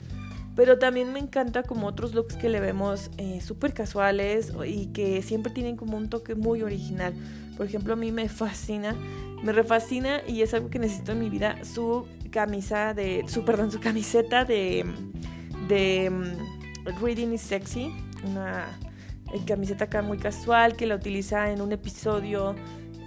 Pero 0.55 0.77
también 0.77 1.11
me 1.11 1.19
encanta 1.19 1.63
como 1.63 1.87
otros 1.87 2.13
looks 2.13 2.35
que 2.35 2.47
le 2.47 2.59
vemos 2.59 3.09
eh, 3.17 3.41
súper 3.41 3.73
casuales 3.73 4.53
y 4.67 4.87
que 4.87 5.21
siempre 5.23 5.51
tienen 5.51 5.75
como 5.75 5.97
un 5.97 6.09
toque 6.09 6.35
muy 6.35 6.61
original. 6.61 7.13
Por 7.57 7.65
ejemplo, 7.65 7.93
a 7.93 7.95
mí 7.95 8.11
me 8.11 8.29
fascina, 8.29 8.95
me 9.43 9.51
refascina 9.51 10.21
y 10.27 10.41
es 10.41 10.53
algo 10.53 10.69
que 10.69 10.79
necesito 10.79 11.13
en 11.13 11.19
mi 11.19 11.29
vida, 11.29 11.63
su 11.63 12.05
camisa 12.29 12.93
de, 12.93 13.25
su, 13.27 13.45
perdón, 13.45 13.71
su 13.71 13.79
camiseta 13.79 14.45
de, 14.45 14.85
de 15.67 16.09
mm, 16.09 17.01
Reading 17.01 17.33
is 17.33 17.41
Sexy, 17.41 17.91
una 18.25 18.65
eh, 19.33 19.41
camiseta 19.45 19.85
acá 19.85 20.01
muy 20.01 20.17
casual 20.17 20.75
que 20.75 20.85
la 20.85 20.95
utiliza 20.95 21.51
en 21.51 21.61
un 21.61 21.71
episodio, 21.71 22.55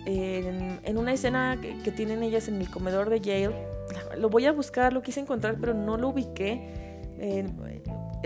en, 0.06 0.80
en 0.82 0.98
una 0.98 1.12
escena 1.12 1.58
que, 1.60 1.78
que 1.82 1.90
tienen 1.90 2.22
ellas 2.22 2.48
en 2.48 2.60
el 2.60 2.70
comedor 2.70 3.10
de 3.10 3.20
Yale. 3.20 3.54
Lo 4.16 4.30
voy 4.30 4.46
a 4.46 4.52
buscar, 4.52 4.92
lo 4.92 5.02
quise 5.02 5.20
encontrar, 5.20 5.56
pero 5.60 5.74
no 5.74 5.96
lo 5.96 6.08
ubiqué 6.08 6.86
Eh, 7.18 7.46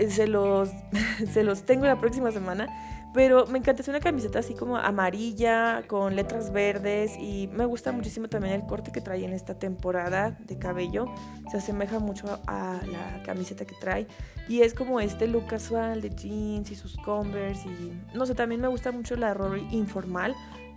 se, 0.09 0.27
los, 0.27 0.69
se 1.33 1.43
los 1.43 1.63
tengo 1.63 1.85
la 1.85 1.97
próxima 1.97 2.31
semana. 2.31 2.67
Pero 3.13 3.45
me 3.47 3.57
encanta, 3.57 3.81
es 3.81 3.89
una 3.89 3.99
camiseta 3.99 4.39
así 4.39 4.53
como 4.53 4.77
amarilla, 4.77 5.83
con 5.85 6.15
letras 6.15 6.53
verdes 6.53 7.17
y 7.19 7.49
me 7.51 7.65
gusta 7.65 7.91
muchísimo 7.91 8.29
también 8.29 8.53
el 8.53 8.65
corte 8.65 8.93
que 8.93 9.01
trae 9.01 9.25
en 9.25 9.33
esta 9.33 9.59
temporada 9.59 10.37
de 10.39 10.57
cabello. 10.57 11.07
Se 11.51 11.57
asemeja 11.57 11.99
mucho 11.99 12.39
a 12.47 12.79
la 12.89 13.21
camiseta 13.23 13.65
que 13.65 13.75
trae 13.81 14.07
y 14.47 14.61
es 14.61 14.73
como 14.73 15.01
este 15.01 15.27
look 15.27 15.45
casual 15.47 16.01
de 16.01 16.09
jeans 16.09 16.71
y 16.71 16.75
sus 16.75 16.95
Converse 17.03 17.67
y 17.67 17.91
no 18.15 18.25
sé, 18.25 18.33
también 18.33 18.61
me 18.61 18.69
gusta 18.69 18.93
mucho 18.93 19.17
la 19.17 19.33
Rory 19.33 19.67
informal 19.71 20.33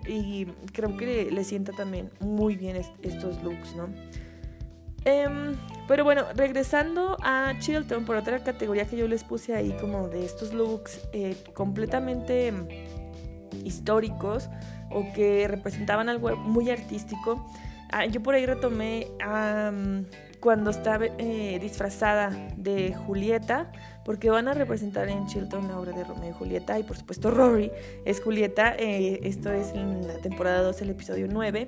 y 0.07 0.47
creo 0.73 0.97
que 0.97 1.31
le, 1.31 1.45
sienta 1.45 1.73
también 1.73 2.11
muy 2.21 2.57
bien 2.57 2.77
estos 3.03 3.43
looks, 3.43 3.75
¿no? 3.77 3.89
Em, 5.05 5.55
pero 5.87 6.03
bueno, 6.03 6.25
regresando 6.35 7.19
a 7.23 7.53
Chilton, 7.59 8.07
por 8.07 8.17
otra 8.17 8.43
categoría 8.43 8.87
que 8.87 8.97
yo 8.97 9.07
les 9.07 9.23
puse 9.23 9.55
ahí 9.55 9.77
como 9.81 10.09
de 10.09 10.25
estos 10.25 10.55
looks 10.55 11.01
eh, 11.13 11.37
completamente 11.53 12.53
históricos 13.65 14.49
o 14.91 15.13
que 15.13 15.47
representaban 15.47 16.09
algo 16.09 16.35
muy 16.37 16.71
artístico, 16.71 17.47
ah, 17.93 18.07
yo 18.07 18.23
por 18.23 18.35
ahí 18.35 18.47
retomé 18.47 19.09
cuando 20.41 20.71
estaba 20.71 21.07
eh, 21.19 21.59
disfrazada 21.61 22.31
de 22.57 22.95
Julieta, 22.95 23.71
porque 24.05 24.31
van 24.31 24.49
a 24.49 24.55
representar 24.55 25.09
en 25.09 25.27
Chilton 25.27 25.69
la 25.69 25.79
obra 25.79 25.93
de 25.93 26.05
Romeo 26.05 26.31
y 26.31 26.33
Julieta, 26.33 26.79
y 26.79 26.83
por 26.83 26.97
supuesto 26.97 27.31
Rory 27.31 27.71
es 28.05 28.21
Julieta, 28.21 28.75
eh, 28.77 29.21
esto 29.23 29.53
es 29.53 29.73
en 29.75 30.07
la 30.07 30.19
temporada 30.19 30.63
2, 30.63 30.83
el 30.83 30.91
episodio 30.91 31.27
9 31.31 31.67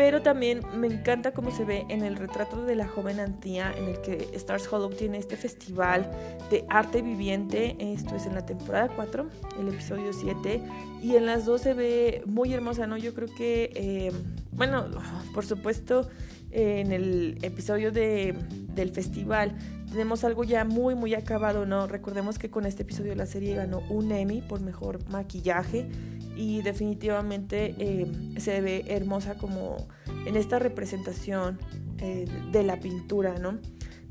pero 0.00 0.22
también 0.22 0.62
me 0.74 0.86
encanta 0.86 1.32
cómo 1.32 1.50
se 1.50 1.64
ve 1.64 1.84
en 1.88 2.02
el 2.02 2.16
retrato 2.16 2.64
de 2.64 2.74
la 2.74 2.86
joven 2.86 3.18
Antía, 3.20 3.72
en 3.76 3.84
el 3.84 4.00
que 4.00 4.30
Stars 4.34 4.72
Hollow 4.72 4.90
tiene 4.90 5.18
este 5.18 5.36
festival 5.36 6.10
de 6.50 6.64
arte 6.68 7.02
viviente. 7.02 7.76
Esto 7.78 8.14
es 8.14 8.26
en 8.26 8.34
la 8.34 8.46
temporada 8.46 8.88
4, 8.94 9.28
el 9.60 9.68
episodio 9.68 10.12
7. 10.12 10.62
Y 11.02 11.16
en 11.16 11.26
las 11.26 11.44
dos 11.44 11.62
se 11.62 11.74
ve 11.74 12.22
muy 12.24 12.54
hermosa, 12.54 12.86
¿no? 12.86 12.96
Yo 12.96 13.14
creo 13.14 13.28
que, 13.36 13.72
eh, 13.74 14.12
bueno, 14.52 14.86
por 15.34 15.44
supuesto, 15.44 16.08
en 16.50 16.92
el 16.92 17.38
episodio 17.42 17.92
de, 17.92 18.34
del 18.74 18.90
festival 18.90 19.56
tenemos 19.90 20.22
algo 20.22 20.44
ya 20.44 20.64
muy, 20.64 20.94
muy 20.94 21.14
acabado, 21.14 21.66
¿no? 21.66 21.86
Recordemos 21.86 22.38
que 22.38 22.48
con 22.48 22.64
este 22.64 22.82
episodio 22.82 23.14
la 23.14 23.26
serie 23.26 23.56
ganó 23.56 23.82
un 23.90 24.12
Emmy 24.12 24.40
por 24.40 24.60
mejor 24.60 25.00
maquillaje 25.10 25.88
y 26.36 26.62
definitivamente 26.62 27.74
eh, 27.78 28.10
se 28.38 28.60
ve 28.60 28.84
hermosa 28.86 29.36
como 29.36 29.88
en 30.26 30.36
esta 30.36 30.58
representación 30.58 31.58
eh, 31.98 32.26
de 32.52 32.62
la 32.62 32.78
pintura, 32.78 33.38
¿no? 33.38 33.58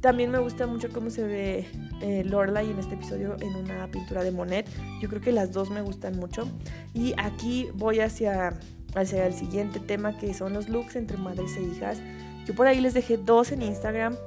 También 0.01 0.31
me 0.31 0.39
gusta 0.39 0.67
mucho 0.67 0.89
cómo 0.89 1.09
se 1.09 1.23
ve 1.23 1.65
eh, 2.01 2.23
Lorelai 2.25 2.69
en 2.69 2.79
este 2.79 2.95
episodio 2.95 3.35
en 3.39 3.55
una 3.55 3.87
pintura 3.87 4.23
de 4.23 4.31
Monet. 4.31 4.69
Yo 5.01 5.09
creo 5.09 5.21
que 5.21 5.31
las 5.31 5.51
dos 5.51 5.69
me 5.69 5.81
gustan 5.81 6.17
mucho. 6.17 6.47
Y 6.93 7.13
aquí 7.17 7.67
voy 7.73 7.99
hacia, 7.99 8.57
hacia 8.95 9.27
el 9.27 9.33
siguiente 9.33 9.81
tema 9.81 10.17
que 10.17 10.33
son 10.33 10.53
los 10.53 10.69
looks 10.69 10.95
entre 10.95 11.17
madres 11.17 11.57
e 11.57 11.63
hijas. 11.63 12.01
Yo 12.49 12.55
por 12.55 12.65
ahí 12.65 12.81
les 12.81 12.95
dejé 12.95 13.17
dos 13.17 13.51
en 13.51 13.61
Instagram. 13.61 14.17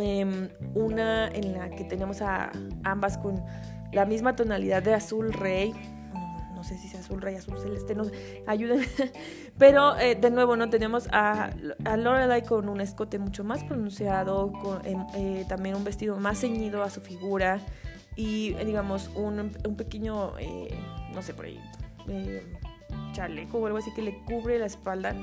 Em, 0.00 0.48
una 0.74 1.28
en 1.28 1.52
la 1.52 1.68
que 1.68 1.84
tenemos 1.84 2.22
a 2.22 2.52
ambas 2.84 3.18
con 3.18 3.44
la 3.92 4.06
misma 4.06 4.34
tonalidad 4.34 4.82
de 4.82 4.94
azul 4.94 5.30
rey 5.30 5.74
no 6.54 6.64
sé 6.64 6.78
si 6.78 6.88
sea 6.88 7.00
azul 7.00 7.20
rey, 7.20 7.36
azul 7.36 7.56
celeste, 7.58 7.94
no 7.94 8.04
sé, 8.04 8.42
ayúdenme. 8.46 8.86
Pero 9.58 9.96
eh, 9.98 10.14
de 10.14 10.30
nuevo, 10.30 10.56
¿no? 10.56 10.68
Tenemos 10.70 11.08
a, 11.10 11.50
a 11.84 11.96
Lorelai 11.96 12.44
con 12.44 12.68
un 12.68 12.80
escote 12.80 13.18
mucho 13.18 13.44
más 13.44 13.64
pronunciado, 13.64 14.52
con 14.52 14.84
em, 14.86 15.06
eh, 15.14 15.44
también 15.48 15.74
un 15.74 15.84
vestido 15.84 16.16
más 16.16 16.40
ceñido 16.40 16.82
a 16.82 16.90
su 16.90 17.00
figura 17.00 17.60
y, 18.14 18.54
eh, 18.58 18.64
digamos, 18.66 19.10
un, 19.14 19.52
un 19.66 19.76
pequeño, 19.76 20.34
no 21.14 21.22
sé, 21.22 21.32
por 21.32 21.46
ahí, 21.46 21.60
chaleco 23.12 23.58
o 23.58 23.66
algo 23.66 23.78
así 23.78 23.92
que 23.94 24.02
le 24.02 24.22
cubre 24.24 24.58
la 24.58 24.66
espalda. 24.66 25.14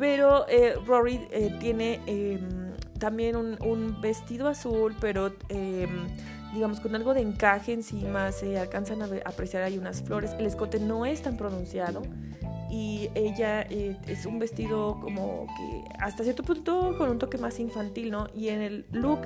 Pero 0.00 0.46
Rory 0.86 1.20
tiene 1.60 2.00
em, 2.06 2.72
también 2.98 3.36
un, 3.36 4.00
vestido 4.00 4.48
azul, 4.48 4.96
pero 4.98 5.34
em, 5.50 6.08
digamos, 6.54 6.80
con 6.80 6.94
algo 6.94 7.12
de 7.12 7.20
encaje 7.20 7.74
encima, 7.74 8.32
se 8.32 8.58
alcanzan 8.58 9.02
a, 9.02 9.08
apreciar 9.26 9.62
ahí 9.62 9.76
unas 9.76 10.02
flores. 10.02 10.32
El 10.38 10.46
escote 10.46 10.80
no 10.80 11.04
es 11.04 11.20
tan 11.20 11.36
pronunciado 11.36 12.00
y 12.70 13.10
ella 13.14 13.60
eh, 13.68 13.98
es 14.06 14.24
un 14.24 14.38
vestido 14.38 14.98
como 15.02 15.46
que 15.56 15.84
hasta 15.98 16.24
cierto 16.24 16.44
punto 16.44 16.96
con 16.96 17.10
un 17.10 17.18
toque 17.18 17.36
más 17.36 17.60
infantil, 17.60 18.10
¿no? 18.10 18.28
Y 18.34 18.48
en 18.48 18.62
el 18.62 18.86
look 18.92 19.20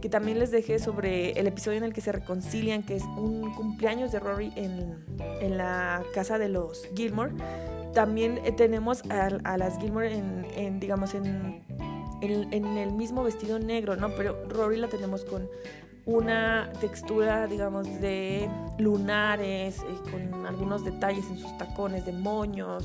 que 0.00 0.10
también 0.10 0.38
les 0.38 0.50
dejé 0.50 0.78
sobre 0.78 1.30
el 1.30 1.46
episodio 1.46 1.78
en 1.78 1.84
el 1.84 1.94
que 1.94 2.02
se 2.02 2.12
reconcilian, 2.12 2.82
que 2.82 2.96
es 2.96 3.04
un 3.04 3.54
cumpleaños 3.54 4.12
de 4.12 4.20
Rory 4.20 4.52
en, 4.54 5.02
en 5.40 5.56
la 5.56 6.02
casa 6.14 6.38
de 6.38 6.50
los 6.50 6.86
Gilmore, 6.94 7.32
también 7.96 8.42
eh, 8.44 8.52
tenemos 8.52 9.02
a, 9.08 9.56
las 9.56 9.78
Gilmore 9.78 10.12
en, 10.12 10.78
digamos, 10.80 11.14
en, 11.14 11.62
en, 12.20 12.76
el 12.76 12.92
mismo 12.92 13.22
vestido 13.22 13.58
negro, 13.58 13.96
¿no? 13.96 14.10
Pero 14.10 14.46
Rory 14.50 14.76
la 14.76 14.88
tenemos 14.88 15.24
con 15.24 15.48
una 16.04 16.70
textura, 16.78 17.46
digamos, 17.46 17.86
de 18.02 18.50
lunares, 18.78 19.78
eh, 19.78 20.10
con 20.10 20.44
algunos 20.44 20.84
detalles 20.84 21.24
en 21.30 21.38
sus 21.38 21.56
tacones 21.56 22.04
de 22.04 22.12
moños. 22.12 22.84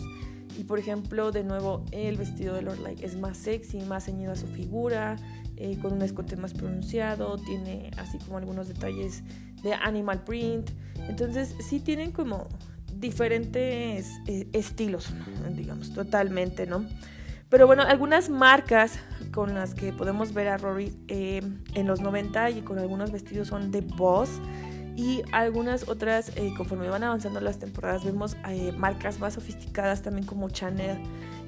Y 0.58 0.64
por 0.64 0.80
ejemplo, 0.80 1.34
de 1.34 1.44
nuevo, 1.44 1.84
el 1.92 2.16
vestido 2.16 2.56
de 2.56 2.62
Lorelai 2.62 2.96
es 3.02 3.18
más 3.18 3.36
sexy, 3.38 3.82
más 3.82 4.06
ceñido 4.06 4.32
a 4.32 4.38
su 4.38 4.48
figura, 4.48 5.18
eh, 5.58 5.78
con 5.82 5.92
un 5.92 6.04
escote 6.04 6.38
más 6.38 6.54
pronunciado, 6.54 7.38
tiene 7.38 7.92
así 7.98 8.18
como 8.20 8.38
algunos 8.38 8.70
detalles 8.70 9.24
de 9.62 9.74
animal 9.74 10.24
print. 10.24 10.72
Entonces, 11.10 11.54
sí 11.68 11.82
tienen 11.82 12.14
como 12.14 12.48
diferentes 13.02 14.08
eh, 14.28 14.48
estilos, 14.54 15.14
digamos, 15.56 15.94
totalmente, 15.94 16.66
¿no? 16.66 16.86
Pero 17.52 17.68
bueno, 17.68 17.84
algunas 17.84 18.30
marcas 18.30 18.98
con 19.34 19.54
las 19.54 19.74
que 19.76 19.92
podemos 19.92 20.34
ver 20.34 20.48
a 20.48 20.58
Rory 20.58 20.96
eh, 21.10 21.42
en 21.74 21.86
los 21.86 22.00
90 22.00 22.50
y 22.52 22.62
con 22.62 22.80
algunos 22.80 23.12
vestidos 23.12 23.50
son 23.50 23.72
de 23.72 23.82
Boss. 23.82 24.40
Y 24.96 25.22
algunas 25.34 25.90
otras, 25.90 26.32
eh, 26.38 26.54
conforme 26.56 26.88
van 26.88 27.04
avanzando 27.04 27.42
las 27.42 27.60
temporadas, 27.60 28.06
vemos 28.06 28.38
eh, 28.48 28.72
marcas 28.78 29.20
más 29.20 29.34
sofisticadas 29.34 30.02
también 30.02 30.26
como 30.26 30.50
Chanel. 30.50 30.98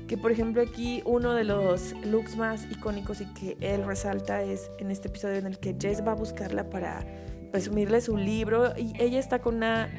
Que 0.08 0.18
por 0.18 0.34
ejemplo 0.34 0.62
aquí 0.62 1.02
uno 1.06 1.34
de 1.34 1.46
los 1.46 1.94
looks 2.06 2.36
más 2.36 2.66
icónicos 2.70 3.22
y 3.22 3.26
que 3.28 3.56
él 3.62 3.86
resalta 3.86 4.42
es 4.42 4.72
en 4.80 4.92
este 4.92 5.08
episodio 5.08 5.36
en 5.36 5.48
el 5.48 5.58
que 5.58 5.74
Jess 5.80 6.06
va 6.06 6.12
a 6.12 6.16
buscarla 6.16 6.70
para 6.70 7.06
presumirle 7.54 8.02
su 8.02 8.18
libro 8.18 8.74
y 8.78 8.92
ella 9.02 9.20
está 9.20 9.40
con 9.40 9.56
una 9.56 9.90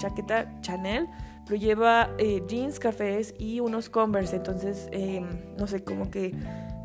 chaqueta 0.00 0.60
Chanel 0.60 1.08
pero 1.46 1.56
lleva 1.60 2.10
eh, 2.18 2.42
jeans, 2.46 2.78
cafés 2.78 3.34
y 3.38 3.60
unos 3.60 3.88
Converse. 3.90 4.36
Entonces, 4.36 4.88
em, 4.92 5.26
no 5.58 5.66
sé, 5.66 5.84
como 5.84 6.10
que 6.10 6.34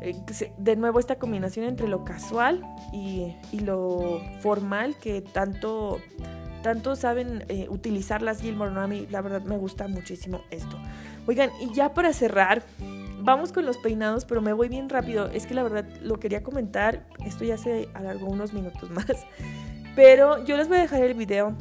eh, 0.02 0.14
de 0.58 0.76
nuevo 0.76 0.98
esta 0.98 1.16
combinación 1.16 1.66
entre 1.66 1.88
lo 1.88 2.04
casual 2.04 2.62
y, 2.92 3.34
lo 3.60 4.20
formal 4.40 4.96
que 4.96 5.22
tanto, 5.22 5.98
tanto 6.62 6.96
saben 6.96 7.44
eh, 7.48 7.66
utilizar 7.70 8.22
las 8.22 8.40
Gilmore. 8.42 8.70
¿no? 8.70 8.80
A 8.80 8.86
mí, 8.86 9.06
la 9.10 9.22
verdad, 9.22 9.42
me 9.42 9.56
gusta 9.56 9.88
muchísimo 9.88 10.42
esto. 10.50 10.78
Oigan, 11.26 11.50
y 11.60 11.72
ya 11.72 11.94
para 11.94 12.12
cerrar, 12.12 12.62
vamos 13.22 13.52
con 13.52 13.64
los 13.64 13.78
peinados, 13.78 14.26
pero 14.26 14.42
me 14.42 14.52
voy 14.52 14.68
bien 14.68 14.90
rápido. 14.90 15.28
Es 15.28 15.46
que 15.46 15.54
la 15.54 15.62
verdad 15.62 15.86
lo 16.02 16.20
quería 16.20 16.42
comentar. 16.42 17.06
Esto 17.24 17.44
ya 17.44 17.56
se 17.56 17.88
alargó 17.94 18.26
unos 18.26 18.52
minutos 18.52 18.90
más. 18.90 19.26
Pero 20.02 20.42
yo 20.46 20.56
les 20.56 20.66
voy 20.66 20.78
a 20.78 20.80
dejar 20.80 21.02
el 21.02 21.12
video 21.12 21.54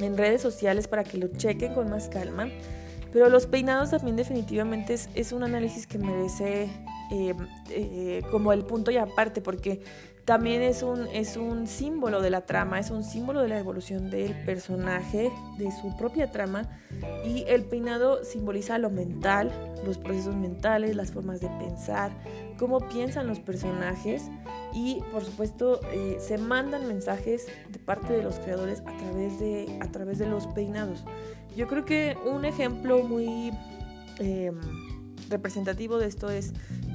en 0.00 0.18
redes 0.18 0.42
sociales 0.42 0.86
para 0.86 1.02
que 1.02 1.16
lo 1.16 1.28
chequen 1.28 1.72
con 1.72 1.88
más 1.88 2.10
calma. 2.10 2.50
Pero 3.10 3.30
los 3.30 3.46
peinados 3.46 3.88
también 3.88 4.16
definitivamente 4.16 4.98
es, 5.14 5.32
un 5.32 5.44
análisis 5.44 5.86
que 5.86 5.96
merece 5.96 6.68
eh, 7.10 7.34
eh, 7.70 8.20
como 8.30 8.52
el 8.52 8.66
punto 8.66 8.90
y 8.90 8.98
aparte, 8.98 9.40
porque 9.40 9.80
también 10.30 10.62
es 10.62 10.84
un, 10.84 11.08
es 11.12 11.36
un 11.36 11.66
símbolo 11.66 12.22
de 12.22 12.30
la 12.30 12.42
trama, 12.42 12.78
es 12.78 12.92
un 12.92 13.02
símbolo 13.02 13.42
de 13.42 13.48
la 13.48 13.58
evolución 13.58 14.10
del 14.10 14.32
personaje, 14.44 15.32
de 15.58 15.72
su 15.72 15.96
propia 15.96 16.30
trama. 16.30 16.68
Y 17.24 17.42
el 17.48 17.64
peinado 17.64 18.22
simboliza 18.22 18.78
lo 18.78 18.90
mental, 18.90 19.50
los 19.84 19.98
procesos 19.98 20.36
mentales, 20.36 20.94
las 20.94 21.10
formas 21.10 21.40
de 21.40 21.48
pensar, 21.48 22.12
cómo 22.60 22.78
piensan 22.78 23.26
los 23.26 23.40
personajes 23.40 24.22
y 24.72 25.00
por 25.10 25.24
supuesto 25.24 25.80
eh, 25.90 26.18
se 26.20 26.38
mandan 26.38 26.86
mensajes 26.86 27.48
de 27.68 27.80
parte 27.80 28.12
de 28.12 28.22
los 28.22 28.36
creadores 28.36 28.82
a 28.86 28.96
través 28.98 29.40
de, 29.40 29.78
a 29.80 29.90
través 29.90 30.20
de 30.20 30.28
los 30.28 30.46
peinados. 30.46 31.02
Yo 31.56 31.66
creo 31.66 31.84
que 31.84 32.16
un 32.24 32.44
ejemplo 32.44 33.02
muy 33.02 33.50
em, 34.20 34.60
representativo 35.28 35.98
de 35.98 36.06
esto 36.06 36.30
es 36.30 36.52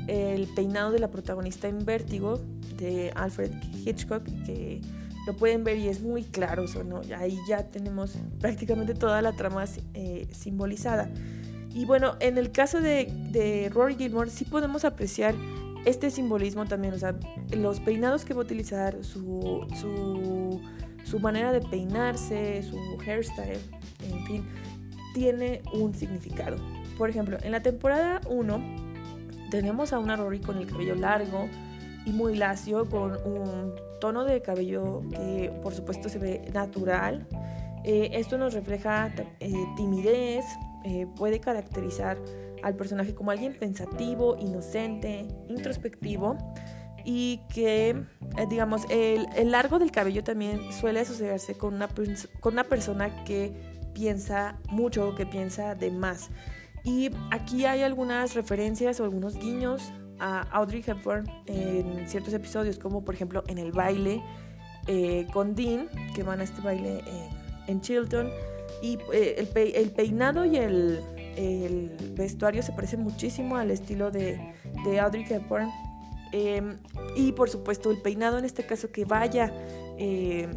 el 0.07 0.47
peinado 0.55 0.91
de 0.91 0.99
la 0.99 1.09
protagonista 1.09 1.67
en 1.67 1.83
Vértigo 1.83 2.39
de 2.77 3.11
Alfred 3.15 3.51
Hitchcock, 3.85 4.23
que 4.45 4.81
lo 5.25 5.35
pueden 5.35 5.63
ver 5.63 5.77
y 5.77 5.87
es 5.87 6.01
muy 6.01 6.23
claro, 6.23 6.65
¿no? 6.85 7.01
ahí 7.17 7.37
ya 7.47 7.63
tenemos 7.63 8.15
prácticamente 8.39 8.93
toda 8.93 9.21
la 9.21 9.33
trama 9.33 9.65
eh, 9.93 10.27
simbolizada. 10.31 11.09
Y 11.73 11.85
bueno, 11.85 12.15
en 12.19 12.37
el 12.37 12.51
caso 12.51 12.79
de, 12.79 13.11
de 13.31 13.69
Rory 13.69 13.95
Gilmore 13.95 14.29
sí 14.29 14.45
podemos 14.45 14.85
apreciar 14.85 15.35
este 15.85 16.09
simbolismo 16.09 16.65
también, 16.65 16.93
o 16.93 16.97
sea, 16.99 17.15
los 17.55 17.79
peinados 17.79 18.25
que 18.25 18.33
va 18.33 18.41
a 18.41 18.45
utilizar, 18.45 19.03
su, 19.03 19.67
su, 19.79 20.61
su 21.03 21.19
manera 21.19 21.51
de 21.51 21.61
peinarse, 21.61 22.63
su 22.63 22.77
hairstyle, 23.05 23.59
en 24.09 24.25
fin, 24.25 24.45
tiene 25.13 25.61
un 25.73 25.93
significado. 25.93 26.57
Por 26.97 27.09
ejemplo, 27.09 27.37
en 27.41 27.51
la 27.51 27.61
temporada 27.61 28.21
1 28.27 28.85
tenemos 29.51 29.93
a 29.93 29.99
una 29.99 30.15
Rory 30.15 30.39
con 30.39 30.57
el 30.57 30.67
cabello 30.67 30.95
largo 30.95 31.47
y 32.05 32.11
muy 32.11 32.35
lacio, 32.35 32.87
con 32.89 33.11
un 33.25 33.73
tono 33.99 34.23
de 34.23 34.41
cabello 34.41 35.01
que 35.09 35.51
por 35.61 35.73
supuesto 35.73 36.09
se 36.09 36.19
ve 36.19 36.49
natural. 36.53 37.27
Eh, 37.83 38.11
esto 38.13 38.37
nos 38.37 38.53
refleja 38.53 39.13
eh, 39.39 39.53
timidez, 39.75 40.45
eh, 40.83 41.07
puede 41.15 41.39
caracterizar 41.39 42.17
al 42.63 42.75
personaje 42.75 43.13
como 43.13 43.31
alguien 43.31 43.53
pensativo, 43.53 44.37
inocente, 44.39 45.27
introspectivo 45.49 46.37
y 47.03 47.41
que, 47.53 48.03
digamos, 48.49 48.83
el, 48.89 49.27
el, 49.35 49.51
largo 49.51 49.77
del 49.77 49.91
cabello 49.91 50.23
también 50.23 50.73
suele 50.73 51.01
asociarse 51.01 51.55
con 51.55 51.75
una, 51.75 51.87
con 52.39 52.53
una 52.53 52.63
persona 52.63 53.23
que 53.23 53.53
piensa 53.93 54.57
mucho, 54.69 55.13
que 55.13 55.27
piensa 55.27 55.75
de 55.75 55.91
más. 55.91 56.29
Y 56.83 57.11
aquí 57.31 57.65
hay 57.65 57.83
algunas 57.83 58.33
referencias 58.33 58.99
o 58.99 59.03
algunos 59.03 59.37
guiños 59.37 59.91
a 60.19 60.41
Audrey 60.51 60.83
Hepburn 60.85 61.29
en 61.47 62.07
ciertos 62.07 62.33
episodios, 62.33 62.79
como 62.79 63.03
por 63.03 63.15
ejemplo 63.15 63.43
en 63.47 63.57
el 63.57 63.71
baile 63.71 64.21
eh, 64.87 65.27
con 65.33 65.55
Dean, 65.55 65.89
que 66.13 66.23
van 66.23 66.39
a 66.41 66.43
este 66.43 66.61
baile 66.61 67.01
en 67.67 67.81
Chilton. 67.81 68.29
Y 68.81 68.97
eh, 69.13 69.35
el, 69.37 69.89
peinado 69.91 70.45
y 70.45 70.57
el, 70.57 71.01
vestuario 72.15 72.61
se 72.61 72.71
parecen 72.71 73.01
muchísimo 73.01 73.57
al 73.57 73.71
estilo 73.71 74.11
de, 74.11 74.39
Audrey 74.99 75.25
Hepburn. 75.29 75.69
Em, 76.31 76.77
y 77.15 77.31
por 77.31 77.49
supuesto 77.49 77.91
el 77.91 78.01
peinado 78.01 78.37
en 78.37 78.45
este 78.45 78.65
caso 78.65 78.91
que 78.91 79.05
vaya, 79.05 79.53
eh, 79.97 80.47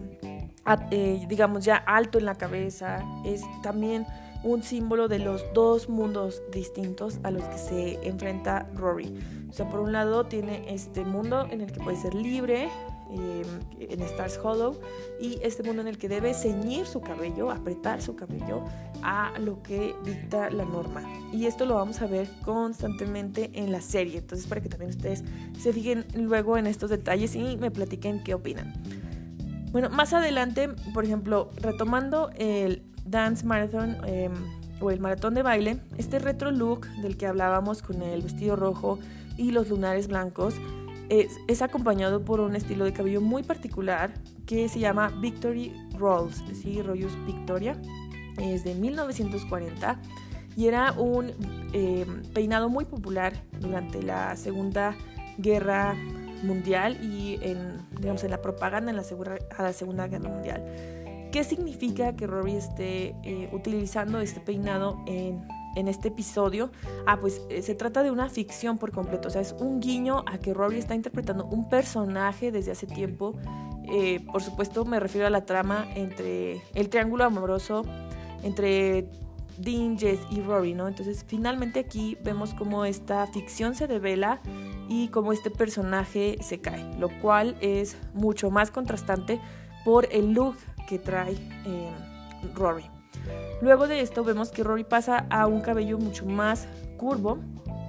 digamos, 1.28 1.64
ya 1.64 1.76
alto 1.76 2.18
en 2.18 2.24
la 2.24 2.34
cabeza, 2.34 3.04
es 3.24 3.42
también 3.62 4.06
un 4.42 4.62
símbolo 4.62 5.08
de 5.08 5.18
los 5.18 5.44
dos 5.52 5.88
mundos 5.88 6.42
distintos 6.52 7.18
a 7.22 7.30
los 7.30 7.44
que 7.44 7.58
se 7.58 8.08
enfrenta 8.08 8.68
Rory. 8.74 9.12
O 9.48 9.52
sea, 9.52 9.68
por 9.68 9.80
un 9.80 9.92
lado 9.92 10.26
tiene 10.26 10.64
este 10.72 11.04
mundo 11.04 11.46
en 11.50 11.60
el 11.62 11.72
que 11.72 11.80
puede 11.80 11.96
ser 11.96 12.14
libre, 12.14 12.68
em, 13.10 13.46
en 13.90 14.02
Stars 14.02 14.38
Hollow, 14.42 14.78
y 15.20 15.38
este 15.42 15.62
mundo 15.62 15.80
en 15.82 15.88
el 15.88 15.96
que 15.96 16.08
debe 16.08 16.34
ceñir 16.34 16.86
su 16.86 17.00
cabello, 17.00 17.50
apretar 17.50 18.02
su 18.02 18.14
cabello 18.14 18.64
a 19.02 19.32
lo 19.38 19.62
que 19.62 19.94
dicta 20.04 20.50
la 20.50 20.64
norma. 20.64 21.02
Y 21.32 21.46
esto 21.46 21.64
lo 21.64 21.76
vamos 21.76 22.02
a 22.02 22.06
ver 22.06 22.28
constantemente 22.44 23.50
en 23.54 23.72
la 23.72 23.80
serie. 23.80 24.18
Entonces, 24.18 24.46
para 24.46 24.60
que 24.60 24.68
también 24.68 24.90
ustedes 24.90 25.24
se 25.58 25.72
fijen 25.72 26.04
luego 26.14 26.58
en 26.58 26.66
estos 26.66 26.90
detalles 26.90 27.34
y 27.34 27.56
me 27.56 27.70
platiquen 27.70 28.22
qué 28.22 28.34
opinan. 28.34 28.74
Bueno, 29.72 29.90
más 29.90 30.12
adelante, 30.12 30.68
por 30.94 31.04
ejemplo, 31.04 31.50
retomando 31.60 32.30
el 32.36 32.82
Dance 33.04 33.44
Marathon 33.44 33.96
em, 34.06 34.32
o 34.80 34.90
el 34.90 35.00
maratón 35.00 35.34
de 35.34 35.42
baile, 35.42 35.80
este 35.96 36.18
retro 36.18 36.50
look 36.50 36.86
del 37.02 37.16
que 37.16 37.26
hablábamos 37.26 37.82
con 37.82 38.02
el 38.02 38.22
vestido 38.22 38.56
rojo 38.56 38.98
y 39.38 39.52
los 39.52 39.70
lunares 39.70 40.08
blancos 40.08 40.54
es, 41.08 41.62
acompañado 41.62 42.24
por 42.24 42.40
un 42.40 42.54
estilo 42.54 42.84
de 42.84 42.92
cabello 42.92 43.20
muy 43.20 43.42
particular 43.42 44.12
que 44.46 44.68
se 44.68 44.78
llama 44.78 45.08
Victory 45.20 45.72
Rolls, 45.96 46.44
¿sí? 46.52 46.82
Rollos 46.82 47.12
Victoria, 47.26 47.80
es 48.38 48.64
de 48.64 48.74
1940 48.74 49.98
y 50.56 50.66
era 50.66 50.92
un 50.92 51.32
em, 51.72 52.22
peinado 52.34 52.68
muy 52.68 52.84
popular 52.84 53.32
durante 53.58 54.02
la 54.02 54.36
Segunda 54.36 54.96
Guerra 55.38 55.94
Mundial 56.42 56.98
y 57.02 57.38
en, 57.42 57.78
digamos, 57.98 58.22
en 58.24 58.30
la 58.30 58.42
propaganda 58.42 58.90
en 58.90 58.96
la, 58.96 59.04
a 59.56 59.62
la 59.62 59.72
Segunda 59.72 60.08
Guerra 60.08 60.28
Mundial. 60.28 60.62
¿Qué 61.32 61.44
significa 61.44 62.16
que 62.16 62.26
Rory 62.26 62.56
esté 62.56 63.14
eh, 63.22 63.48
utilizando 63.52 64.20
este 64.20 64.40
peinado 64.40 65.02
en, 65.06 65.46
este 65.86 66.08
episodio? 66.08 66.72
Ah, 67.06 67.18
pues 67.20 67.40
eh, 67.50 67.62
se 67.62 67.76
trata 67.76 68.02
de 68.02 68.10
una 68.10 68.28
ficción 68.28 68.78
por 68.78 68.90
completo, 68.90 69.28
o 69.28 69.30
sea, 69.30 69.40
es 69.40 69.54
un 69.60 69.78
guiño 69.80 70.24
a 70.26 70.38
que 70.38 70.52
Rory 70.52 70.78
está 70.78 70.96
interpretando 70.96 71.44
un 71.44 71.68
personaje 71.68 72.50
desde 72.50 72.72
hace 72.72 72.88
tiempo. 72.88 73.36
Eh, 73.84 74.26
por 74.32 74.42
supuesto, 74.42 74.84
me 74.84 74.98
refiero 74.98 75.26
a 75.26 75.30
la 75.30 75.46
trama 75.46 75.86
entre 75.94 76.60
el 76.74 76.88
triángulo 76.88 77.24
amoroso 77.24 77.84
entre 78.42 79.08
Dean, 79.58 79.98
Jess 79.98 80.20
y 80.30 80.40
Rory, 80.40 80.74
¿no? 80.74 80.88
Entonces, 80.88 81.24
finalmente 81.26 81.80
aquí 81.80 82.16
vemos 82.22 82.54
cómo 82.54 82.84
esta 82.84 83.26
ficción 83.26 83.74
se 83.74 83.86
devela 83.86 84.40
y 84.88 85.08
cómo 85.08 85.32
este 85.32 85.50
personaje 85.50 86.38
se 86.40 86.60
cae, 86.60 86.84
lo 86.98 87.08
cual 87.20 87.56
es 87.60 87.96
mucho 88.14 88.50
más 88.50 88.70
contrastante 88.70 89.40
por 89.84 90.08
el 90.12 90.32
look 90.32 90.56
que 90.88 90.98
trae 90.98 91.34
eh, 91.66 91.92
Rory. 92.54 92.97
Luego 93.60 93.88
de 93.88 94.00
esto 94.00 94.24
vemos 94.24 94.50
que 94.50 94.62
Rory 94.62 94.84
pasa 94.84 95.26
a 95.30 95.46
un 95.46 95.60
cabello 95.60 95.98
mucho 95.98 96.26
más 96.26 96.68
curvo 96.96 97.38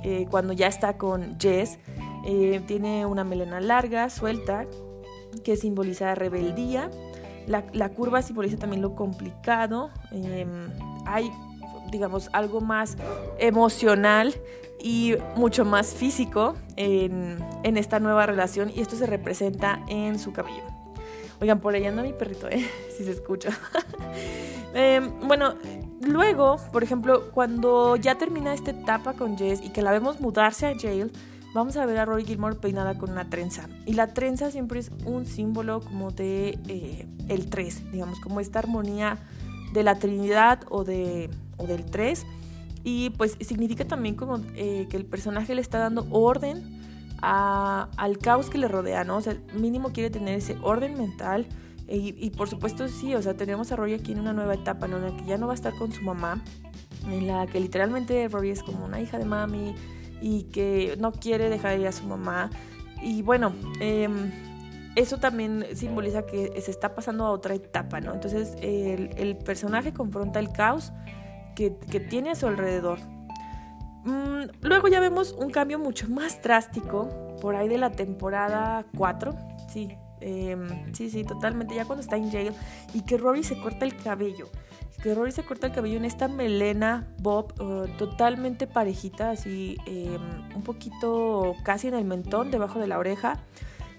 eh, 0.03 0.25
cuando 0.29 0.53
ya 0.53 0.67
está 0.67 0.97
con 0.97 1.39
Jess. 1.39 1.77
Eh, 2.25 2.61
tiene 2.67 3.05
una 3.05 3.23
melena 3.23 3.61
larga, 3.61 4.09
suelta, 4.09 4.65
que 5.43 5.55
simboliza 5.55 6.15
rebeldía. 6.15 6.89
La, 7.47 7.89
curva 7.89 8.21
simboliza 8.21 8.57
también 8.57 8.81
lo 8.81 8.95
complicado. 8.95 9.89
hay, 11.05 11.31
digamos, 11.91 12.29
algo 12.33 12.61
más 12.61 12.97
emocional 13.39 14.35
y 14.81 15.15
mucho 15.35 15.65
más 15.65 15.93
físico 15.93 16.55
en, 16.75 17.39
en 17.63 17.77
esta 17.77 17.99
nueva 17.99 18.25
relación 18.25 18.71
y 18.73 18.81
esto 18.81 18.95
se 18.95 19.05
representa 19.05 19.83
en 19.87 20.19
su 20.19 20.31
cabello. 20.31 20.63
Oigan, 21.41 21.59
por 21.59 21.73
ahí 21.73 21.85
anda 21.85 22.03
mi 22.03 22.13
perrito, 22.13 22.49
¿eh? 22.49 22.69
Si 22.97 23.03
se 23.03 23.11
escucha. 23.11 23.49
Em, 24.73 25.11
bueno, 25.27 25.55
luego, 26.01 26.57
por 26.71 26.83
ejemplo, 26.83 27.31
cuando 27.31 27.95
ya 27.95 28.15
termina 28.15 28.53
esta 28.53 28.71
etapa 28.71 29.13
con 29.13 29.37
Jess 29.37 29.61
y 29.63 29.69
que 29.69 29.81
la 29.81 29.91
vemos 29.91 30.19
mudarse 30.21 30.67
a 30.67 30.77
jail, 30.77 31.11
vamos 31.53 31.77
a 31.77 31.85
ver 31.85 31.97
a 31.97 32.05
Rory 32.05 32.25
Gilmore 32.25 32.55
peinada 32.55 32.97
con 32.97 33.11
una 33.11 33.29
trenza. 33.29 33.67
Y 33.85 33.93
la 33.93 34.13
trenza 34.13 34.51
siempre 34.51 34.79
es 34.79 34.91
un 35.05 35.25
símbolo 35.25 35.81
como 35.81 36.11
de 36.11 36.59
eh, 36.67 37.07
el 37.27 37.49
3, 37.49 37.91
digamos, 37.91 38.19
como 38.19 38.39
esta 38.39 38.59
armonía 38.59 39.17
de 39.73 39.83
la 39.83 39.95
Trinidad 39.95 40.61
o, 40.69 40.83
de, 40.83 41.29
o 41.57 41.65
del 41.65 41.85
3. 41.85 42.25
Y 42.83 43.09
pues 43.11 43.35
significa 43.41 43.85
también 43.85 44.15
como 44.15 44.39
eh, 44.55 44.87
que 44.89 44.97
el 44.97 45.05
personaje 45.05 45.53
le 45.55 45.61
está 45.61 45.79
dando 45.79 46.07
orden 46.11 46.79
al 47.21 48.17
caos 48.19 48.49
que 48.49 48.57
le 48.57 48.69
rodea, 48.69 49.03
¿no? 49.03 49.17
O 49.17 49.21
sea, 49.21 49.35
mínimo 49.53 49.91
quiere 49.91 50.09
tener 50.09 50.35
ese 50.35 50.57
orden 50.61 50.97
mental. 50.97 51.45
Y, 51.91 52.29
por 52.31 52.47
supuesto 52.47 52.87
sí, 52.87 53.15
o 53.15 53.21
sea, 53.21 53.35
tenemos 53.35 53.71
a 53.71 53.75
Rory 53.75 53.95
aquí 53.95 54.11
en 54.11 54.19
una 54.19 54.31
nueva 54.31 54.53
etapa, 54.53 54.87
¿no? 54.87 54.97
En 54.97 55.03
la 55.03 55.17
que 55.17 55.25
ya 55.25 55.37
no 55.37 55.47
va 55.47 55.53
a 55.53 55.55
estar 55.55 55.73
con 55.75 55.91
su 55.91 56.03
mamá, 56.03 56.43
en 57.07 57.25
la 57.25 57.47
que 57.47 57.59
literalmente 57.59 58.27
Rory 58.27 58.51
es 58.51 58.61
como 58.61 58.85
una 58.85 59.01
hija 59.01 59.17
de 59.17 59.25
mami 59.25 59.73
y 60.21 60.43
que 60.43 60.95
no 60.99 61.11
quiere 61.11 61.49
dejar 61.49 61.79
ir 61.79 61.87
a 61.87 61.91
su 61.91 62.05
mamá. 62.05 62.51
Y 63.01 63.23
bueno, 63.23 63.53
em, 63.79 64.31
eso 64.95 65.17
también 65.17 65.65
simboliza 65.73 66.25
que 66.25 66.61
se 66.61 66.69
está 66.69 66.93
pasando 66.93 67.25
a 67.25 67.31
otra 67.31 67.55
etapa, 67.55 67.99
¿no? 68.01 68.13
Entonces 68.13 68.55
el, 68.61 69.37
personaje 69.37 69.91
confronta 69.91 70.39
el 70.39 70.51
caos 70.51 70.91
que, 71.55 71.75
que 71.89 71.99
tiene 71.99 72.31
a 72.31 72.35
su 72.35 72.45
alrededor, 72.45 72.99
Mm, 74.03 74.49
luego 74.61 74.87
ya 74.87 74.99
vemos 74.99 75.33
un 75.33 75.49
cambio 75.49 75.77
mucho 75.77 76.07
más 76.09 76.41
drástico 76.41 77.09
por 77.41 77.55
ahí 77.55 77.67
de 77.67 77.77
la 77.77 77.91
temporada 77.91 78.85
4. 78.97 79.35
Sí, 79.67 79.89
em, 80.21 80.93
sí, 80.93 81.09
sí, 81.09 81.23
totalmente. 81.23 81.75
Ya 81.75 81.85
cuando 81.85 82.01
está 82.01 82.17
en 82.17 82.31
jail 82.31 82.53
y 82.93 83.01
que 83.01 83.17
Rory 83.17 83.43
se 83.43 83.59
corta 83.59 83.85
el 83.85 83.95
cabello. 83.97 84.49
Que 85.01 85.15
Rory 85.15 85.31
se 85.31 85.43
corta 85.43 85.67
el 85.67 85.73
cabello 85.73 85.97
en 85.97 86.05
esta 86.05 86.27
melena 86.27 87.07
bob 87.21 87.53
uh, 87.61 87.87
totalmente 87.97 88.67
parejita, 88.67 89.31
así 89.31 89.77
em, 89.85 90.21
un 90.55 90.61
poquito 90.63 91.55
casi 91.63 91.87
en 91.87 91.93
el 91.93 92.05
mentón, 92.05 92.51
debajo 92.51 92.79
de 92.79 92.87
la 92.87 92.99
oreja. 92.99 93.39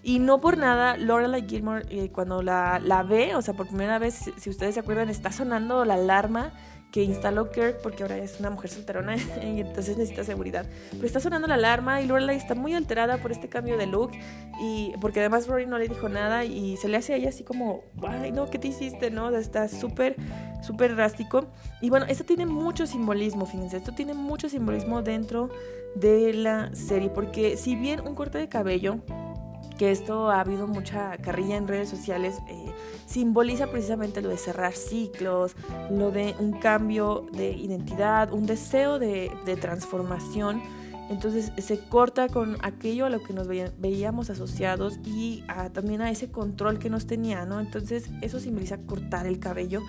Y 0.03 0.19
no 0.19 0.41
por 0.41 0.57
nada, 0.57 0.97
Lorelai 0.97 1.47
Gilmore, 1.47 1.85
eh, 1.91 2.11
cuando 2.11 2.43
la, 2.43 2.81
la, 2.83 3.03
ve, 3.03 3.35
o 3.35 3.43
sea, 3.43 3.55
por 3.55 3.67
primera 3.67 3.99
vez, 3.99 4.31
si 4.37 4.51
ustedes 4.51 4.75
se 4.75 4.81
acuerdan, 4.81 5.11
está 5.11 5.31
sonando 5.31 5.85
la 5.85 5.95
alarma 5.95 6.53
que 6.91 7.05
instaló 7.05 7.51
Kirk 7.51 7.79
porque 7.83 8.03
ahora 8.03 8.19
es 8.19 8.41
una 8.41 8.51
mujer 8.51 8.71
solterona 8.71 9.17
y 9.43 9.61
entonces 9.61 9.97
necesita 9.97 10.25
seguridad. 10.25 10.67
Pero 10.91 11.07
está 11.07 11.21
sonando 11.21 11.47
la 11.47 11.55
alarma 11.55 12.01
y 12.01 12.07
Lorelai 12.07 12.37
está 12.37 12.55
muy 12.55 12.75
alterada 12.75 13.19
por 13.19 13.33
este 13.33 13.49
cambio 13.49 13.77
de 13.77 13.87
look 13.87 14.13
y 14.61 14.93
porque 15.01 15.21
además 15.21 15.47
Rory 15.47 15.67
no 15.67 15.79
le 15.79 15.89
dijo 15.89 16.09
nada 16.09 16.45
y 16.45 16.77
se 16.77 16.89
le 16.89 16.97
hace 16.97 17.15
a 17.15 17.17
ella 17.17 17.29
así 17.29 17.45
como, 17.45 17.85
ay 18.07 18.33
no, 18.33 18.51
¿qué 18.51 18.59
te 18.59 18.69
hiciste? 18.69 19.11
¿No? 19.11 19.35
Está 19.35 19.69
súper, 19.69 20.17
súper 20.63 20.97
drástico. 20.97 21.47
Y 21.81 21.91
bueno, 21.91 22.07
esto 22.09 22.25
tiene 22.25 22.47
mucho 22.47 22.87
simbolismo, 22.87 23.47
fíjense, 23.47 23.77
esto 23.77 23.93
tiene 23.93 24.15
mucho 24.15 24.49
simbolismo 24.49 25.03
dentro 25.03 25.51
de 25.95 26.33
la 26.35 26.75
serie 26.75 27.09
porque 27.09 27.57
si 27.57 27.75
bien 27.75 28.01
un 28.07 28.15
corte 28.15 28.39
de 28.39 28.49
cabello 28.49 29.01
que 29.81 29.91
esto 29.91 30.31
ha 30.31 30.41
habido 30.41 30.67
mucha 30.67 31.17
carrilla 31.17 31.57
en 31.57 31.67
redes 31.67 31.89
sociales, 31.89 32.43
eh, 32.49 32.67
simboliza 33.07 33.69
precisamente 33.69 34.21
lo 34.21 34.29
de 34.29 34.37
cerrar 34.37 34.75
ciclos, 34.75 35.57
lo 35.91 36.11
de 36.11 36.35
un 36.39 36.53
cambio 36.61 37.27
de 37.33 37.53
identidad, 37.53 38.31
un 38.31 38.45
deseo 38.45 38.99
de, 38.99 39.31
transformación 39.59 40.61
Entonces 41.09 41.51
se 41.57 41.79
corta 41.89 42.29
con 42.29 42.59
aquello 42.63 43.07
a 43.07 43.09
lo 43.09 43.23
que 43.23 43.33
nos 43.33 43.49
veíamos 43.49 44.29
asociados 44.29 44.99
y 45.03 45.45
también 45.73 46.03
a 46.03 46.11
ese 46.11 46.31
control 46.31 46.79
que 46.79 46.91
nos 46.91 47.07
tenía, 47.07 47.47
¿no? 47.47 47.59
Entonces 47.59 48.11
eso 48.21 48.39
simboliza 48.39 48.77
cortar 48.83 49.27
el 49.27 49.39
cabello, 49.39 49.81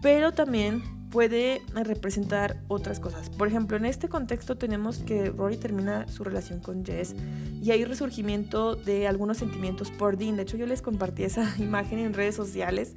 pero 0.00 0.32
también 0.32 0.82
puede 1.10 1.62
representar 1.74 2.60
otras 2.68 3.00
cosas. 3.00 3.30
Por 3.30 3.48
ejemplo, 3.48 3.76
en 3.76 3.84
este 3.84 4.08
contexto 4.08 4.56
tenemos 4.56 4.98
que 4.98 5.30
Rory 5.30 5.56
termina 5.56 6.06
su 6.08 6.24
relación 6.24 6.60
con 6.60 6.84
Jess 6.84 7.14
y 7.62 7.70
hay 7.70 7.84
resurgimiento 7.84 8.76
de 8.76 9.06
algunos 9.06 9.38
sentimientos 9.38 9.90
por 9.90 10.16
Dean. 10.16 10.36
De 10.36 10.42
hecho, 10.42 10.56
yo 10.56 10.66
les 10.66 10.82
compartí 10.82 11.24
esa 11.24 11.54
imagen 11.58 11.98
en 11.98 12.14
redes 12.14 12.34
sociales. 12.34 12.94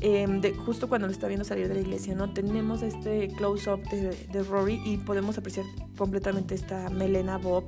Em, 0.00 0.42
justo 0.66 0.90
cuando 0.90 1.06
lo 1.06 1.12
está 1.12 1.26
viendo 1.26 1.44
salir 1.44 1.68
de 1.68 1.74
la 1.74 1.80
iglesia, 1.80 2.14
¿no? 2.14 2.30
Tenemos 2.30 2.82
este 2.82 3.28
close-up 3.28 3.82
de, 3.88 4.42
Rory 4.42 4.82
y 4.84 4.98
podemos 4.98 5.38
apreciar 5.38 5.64
completamente 5.96 6.54
esta 6.54 6.90
melena 6.90 7.38
bob. 7.38 7.64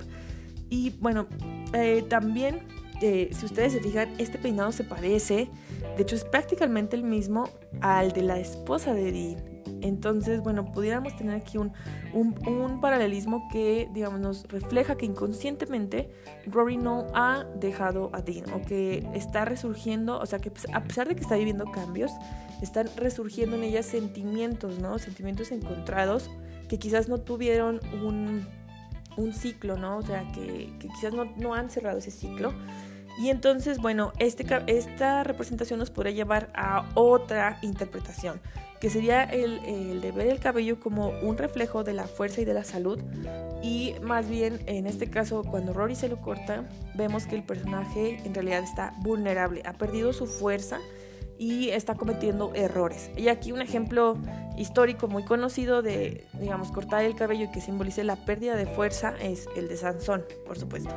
Y 0.68 0.90
bueno, 1.00 1.26
eh, 1.72 2.04
también, 2.06 2.60
eh, 3.00 3.30
si 3.32 3.46
ustedes 3.46 3.72
se 3.72 3.80
fijan, 3.80 4.10
este 4.18 4.36
peinado 4.36 4.72
se 4.72 4.84
parece, 4.84 5.48
de 5.96 6.02
hecho 6.02 6.16
es 6.16 6.24
prácticamente 6.24 6.96
el 6.96 7.02
mismo 7.02 7.48
al 7.80 8.12
de 8.12 8.20
la 8.20 8.38
esposa 8.38 8.92
de 8.92 9.10
Dean. 9.10 9.47
Entonces, 9.80 10.40
bueno, 10.42 10.72
pudiéramos 10.72 11.16
tener 11.16 11.36
aquí 11.36 11.58
un, 11.58 11.72
paralelismo 12.80 13.48
que, 13.50 13.88
digamos, 13.92 14.20
nos 14.20 14.48
refleja 14.48 14.96
que 14.96 15.06
inconscientemente 15.06 16.10
Rory 16.46 16.76
no 16.76 17.06
ha 17.14 17.44
dejado 17.56 18.10
a 18.12 18.22
Dean 18.22 18.44
o 18.52 18.62
que 18.62 19.06
está 19.14 19.44
resurgiendo, 19.44 20.18
o 20.18 20.26
sea, 20.26 20.38
que 20.38 20.50
pues, 20.50 20.66
a 20.72 20.82
pesar 20.84 21.08
de 21.08 21.16
que 21.16 21.22
está 21.22 21.36
viviendo 21.36 21.64
cambios, 21.70 22.10
están 22.62 22.88
resurgiendo 22.96 23.56
en 23.56 23.64
ella 23.64 23.82
sentimientos, 23.82 24.78
¿no? 24.78 24.98
Sentimientos 24.98 25.52
encontrados 25.52 26.30
que 26.68 26.78
quizás 26.78 27.08
no 27.08 27.18
tuvieron 27.18 27.80
un, 28.04 28.46
ciclo, 29.32 29.76
¿no? 29.76 29.98
O 29.98 30.02
sea, 30.02 30.30
que, 30.32 30.72
quizás 30.78 31.12
no, 31.12 31.24
no 31.36 31.54
han 31.54 31.70
cerrado 31.70 31.98
ese 31.98 32.10
ciclo. 32.12 32.52
Y 33.18 33.30
entonces, 33.30 33.78
bueno, 33.78 34.12
este, 34.20 34.46
esta 34.68 35.24
representación 35.24 35.80
nos 35.80 35.90
podría 35.90 36.12
llevar 36.12 36.52
a 36.54 36.88
otra 36.94 37.58
interpretación 37.62 38.40
que 38.80 38.90
sería 38.90 39.24
el, 39.24 40.00
de 40.00 40.12
ver 40.12 40.28
el 40.28 40.38
cabello 40.38 40.78
como 40.78 41.08
un 41.22 41.36
reflejo 41.36 41.84
de 41.84 41.92
la 41.92 42.06
fuerza 42.06 42.40
y 42.40 42.44
de 42.44 42.54
la 42.54 42.64
salud. 42.64 43.00
Y 43.62 43.94
más 44.02 44.28
bien, 44.28 44.60
en 44.66 44.86
este 44.86 45.10
caso, 45.10 45.42
cuando 45.42 45.72
Rory 45.72 45.96
se 45.96 46.08
lo 46.08 46.20
corta, 46.20 46.64
vemos 46.94 47.26
que 47.26 47.34
el 47.34 47.42
personaje 47.42 48.20
en 48.24 48.34
realidad 48.34 48.62
está 48.62 48.94
vulnerable, 48.98 49.62
ha 49.64 49.72
perdido 49.72 50.12
su 50.12 50.26
fuerza 50.26 50.78
y 51.38 51.70
está 51.70 51.94
cometiendo 51.94 52.52
errores. 52.54 53.10
Y 53.16 53.28
aquí 53.28 53.52
un 53.52 53.62
ejemplo 53.62 54.16
histórico 54.56 55.08
muy 55.08 55.24
conocido 55.24 55.82
de, 55.82 56.26
digamos, 56.34 56.70
cortar 56.72 57.04
el 57.04 57.14
cabello 57.14 57.44
y 57.46 57.50
que 57.50 57.60
simbolice 57.60 58.04
la 58.04 58.16
pérdida 58.16 58.56
de 58.56 58.66
fuerza 58.66 59.14
es 59.20 59.48
el 59.56 59.68
de 59.68 59.76
Sansón, 59.76 60.24
por 60.46 60.58
supuesto. 60.58 60.90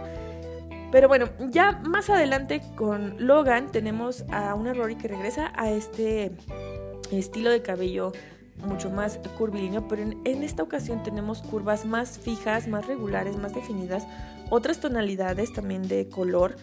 Pero 0.92 1.08
bueno, 1.08 1.30
ya 1.50 1.72
más 1.86 2.10
adelante 2.10 2.62
con 2.76 3.16
Logan 3.26 3.72
tenemos 3.72 4.26
a 4.30 4.56
una 4.56 4.74
Rory 4.74 4.98
que 4.98 5.08
regresa 5.08 5.54
a 5.56 5.72
este 5.72 6.32
estilo 7.20 7.50
de 7.50 7.62
cabello 7.62 8.12
mucho 8.66 8.90
más 8.90 9.20
curvilíneo, 9.38 9.88
pero 9.88 10.04
en, 10.04 10.44
esta 10.44 10.64
ocasión 10.64 11.04
tenemos 11.04 11.42
curvas 11.42 11.86
más 11.86 12.20
fijas, 12.20 12.68
más 12.68 12.86
regulares, 12.88 13.38
más 13.38 13.54
definidas, 13.54 14.06
otras 14.50 14.80
tonalidades 14.80 15.54
también 15.54 15.88
de 15.88 16.08
color. 16.10 16.56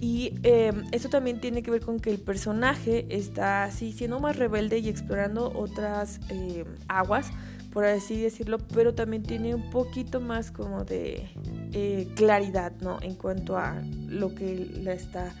Y 0.00 0.34
eh, 0.42 0.72
esto 0.92 1.08
también 1.08 1.40
tiene 1.40 1.62
que 1.62 1.70
ver 1.70 1.80
con 1.80 2.00
que 2.00 2.10
el 2.10 2.18
personaje 2.18 3.06
está 3.08 3.64
así 3.64 3.92
siendo 3.92 4.20
más 4.20 4.36
rebelde 4.36 4.78
y 4.78 4.88
explorando 4.88 5.52
otras 5.54 6.20
eh, 6.28 6.64
aguas, 6.88 7.30
por 7.72 7.86
así 7.86 8.20
decirlo, 8.20 8.58
pero 8.58 8.94
también 8.94 9.22
tiene 9.22 9.54
un 9.54 9.70
poquito 9.70 10.20
más 10.20 10.50
como 10.50 10.84
de 10.84 11.28
eh, 11.72 12.08
claridad, 12.14 12.72
¿no? 12.80 12.98
En 13.00 13.14
cuanto 13.14 13.56
a 13.56 13.82
lo 14.08 14.34
que 14.34 14.70
la 14.82 14.92
está 14.92 15.34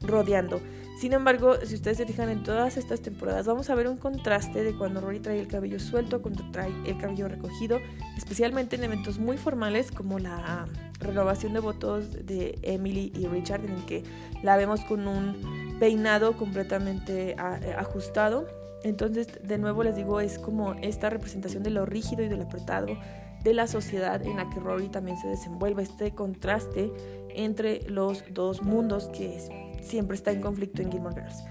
rodeando. 0.00 0.60
Sin 1.02 1.14
embargo, 1.14 1.56
si 1.64 1.74
ustedes 1.74 1.96
se 1.96 2.06
fijan 2.06 2.28
en 2.28 2.44
todas 2.44 2.76
estas 2.76 3.00
temporadas, 3.00 3.44
vamos 3.44 3.68
a 3.70 3.74
ver 3.74 3.88
un 3.88 3.96
contraste 3.96 4.62
de 4.62 4.72
cuando 4.72 5.00
Rory 5.00 5.18
trae 5.18 5.40
el 5.40 5.48
cabello 5.48 5.80
suelto 5.80 6.22
cuando 6.22 6.48
trae 6.52 6.70
el 6.86 6.96
cabello 6.96 7.26
recogido, 7.26 7.80
especialmente 8.16 8.76
en 8.76 8.84
eventos 8.84 9.18
muy 9.18 9.36
formales 9.36 9.90
como 9.90 10.20
la 10.20 10.68
renovación 11.00 11.54
de 11.54 11.58
votos 11.58 12.24
de 12.24 12.56
Emily 12.62 13.12
y 13.16 13.26
Richard, 13.26 13.64
en 13.64 13.72
el 13.72 13.84
que 13.84 14.04
la 14.44 14.56
vemos 14.56 14.82
con 14.82 15.08
un 15.08 15.76
peinado 15.80 16.36
completamente 16.36 17.34
ajustado. 17.76 18.46
Entonces, 18.84 19.26
de 19.42 19.58
nuevo 19.58 19.82
les 19.82 19.96
digo, 19.96 20.20
es 20.20 20.38
como 20.38 20.74
esta 20.82 21.10
representación 21.10 21.64
de 21.64 21.70
lo 21.70 21.84
rígido 21.84 22.22
y 22.22 22.28
de 22.28 22.36
lo 22.36 22.44
apretado 22.44 22.96
de 23.42 23.54
la 23.54 23.66
sociedad 23.66 24.22
en 24.22 24.36
la 24.36 24.48
que 24.50 24.60
Rory 24.60 24.86
también 24.86 25.16
se 25.16 25.26
desenvuelve, 25.26 25.82
este 25.82 26.14
contraste 26.14 26.92
entre 27.34 27.82
los 27.88 28.22
dos 28.32 28.62
mundos 28.62 29.08
que 29.08 29.34
es 29.34 29.48
siempre 29.82 30.16
está 30.16 30.30
en 30.30 30.40
conflicto 30.40 30.82
en 30.82 30.90
Gilmore 30.90 31.14
Girls. 31.14 31.44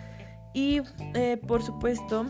Y 0.53 0.81
eh, 1.13 1.37
por 1.47 1.63
supuesto, 1.63 2.25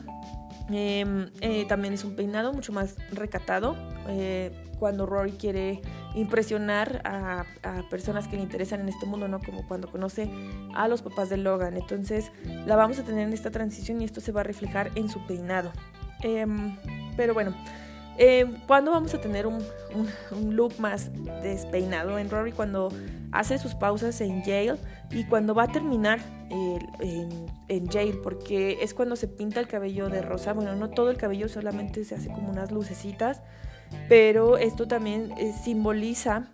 em, 0.69 1.29
eh, 1.41 1.65
también 1.67 1.93
es 1.93 2.03
un 2.03 2.15
peinado 2.15 2.53
mucho 2.53 2.71
más 2.71 2.95
recatado. 3.11 3.75
Eh, 4.07 4.51
cuando 4.77 5.05
Rory 5.05 5.33
quiere 5.33 5.81
impresionar 6.15 7.01
a, 7.05 7.45
personas 7.89 8.27
que 8.27 8.35
le 8.35 8.41
interesan 8.41 8.81
en 8.81 8.89
este 8.89 9.05
mundo, 9.05 9.27
¿no? 9.27 9.39
Como 9.39 9.67
cuando 9.67 9.89
conoce 9.91 10.29
a 10.73 10.87
los 10.87 11.03
papás 11.03 11.29
de 11.29 11.37
Logan. 11.37 11.77
Entonces 11.77 12.31
la 12.65 12.75
vamos 12.75 12.97
a 12.97 13.03
tener 13.03 13.27
en 13.27 13.33
esta 13.33 13.51
transición 13.51 14.01
y 14.01 14.05
esto 14.05 14.21
se 14.21 14.31
va 14.31 14.41
a 14.41 14.43
reflejar 14.43 14.91
en 14.95 15.07
su 15.07 15.25
peinado. 15.27 15.71
Em, 16.23 16.77
pero 17.15 17.33
bueno, 17.35 17.53
¿cuándo 18.67 18.91
vamos 18.91 19.13
a 19.13 19.21
tener 19.21 19.47
un, 19.47 19.65
un, 20.32 20.56
look 20.56 20.80
más 20.80 21.12
despeinado? 21.41 22.19
En 22.19 22.30
Rory 22.30 22.52
cuando 22.52 22.89
hace 23.32 23.58
sus 23.58 23.76
pausas 23.76 24.19
en 24.21 24.43
Yale 24.43 24.76
y 25.12 25.24
cuando 25.26 25.56
va 25.56 25.63
a 25.63 25.67
terminar 25.67 26.19
en, 26.50 27.47
en, 27.67 27.88
Yale, 27.88 28.13
porque 28.24 28.80
es 28.82 28.93
cuando 28.93 29.15
se 29.15 29.28
pinta 29.28 29.60
el 29.60 29.67
cabello 29.67 30.10
de 30.10 30.21
rosa, 30.21 30.54
bueno, 30.54 30.76
no 30.76 30.89
todo 30.89 31.10
el 31.10 31.17
cabello, 31.17 31.47
solamente 31.50 32.04
se 32.04 32.15
hace 32.15 32.28
como 32.28 32.50
unas 32.50 32.71
lucecitas, 32.71 33.41
pero 34.08 34.58
esto 34.58 34.88
también 34.88 35.32
eh, 35.38 35.54
simboliza 35.63 36.52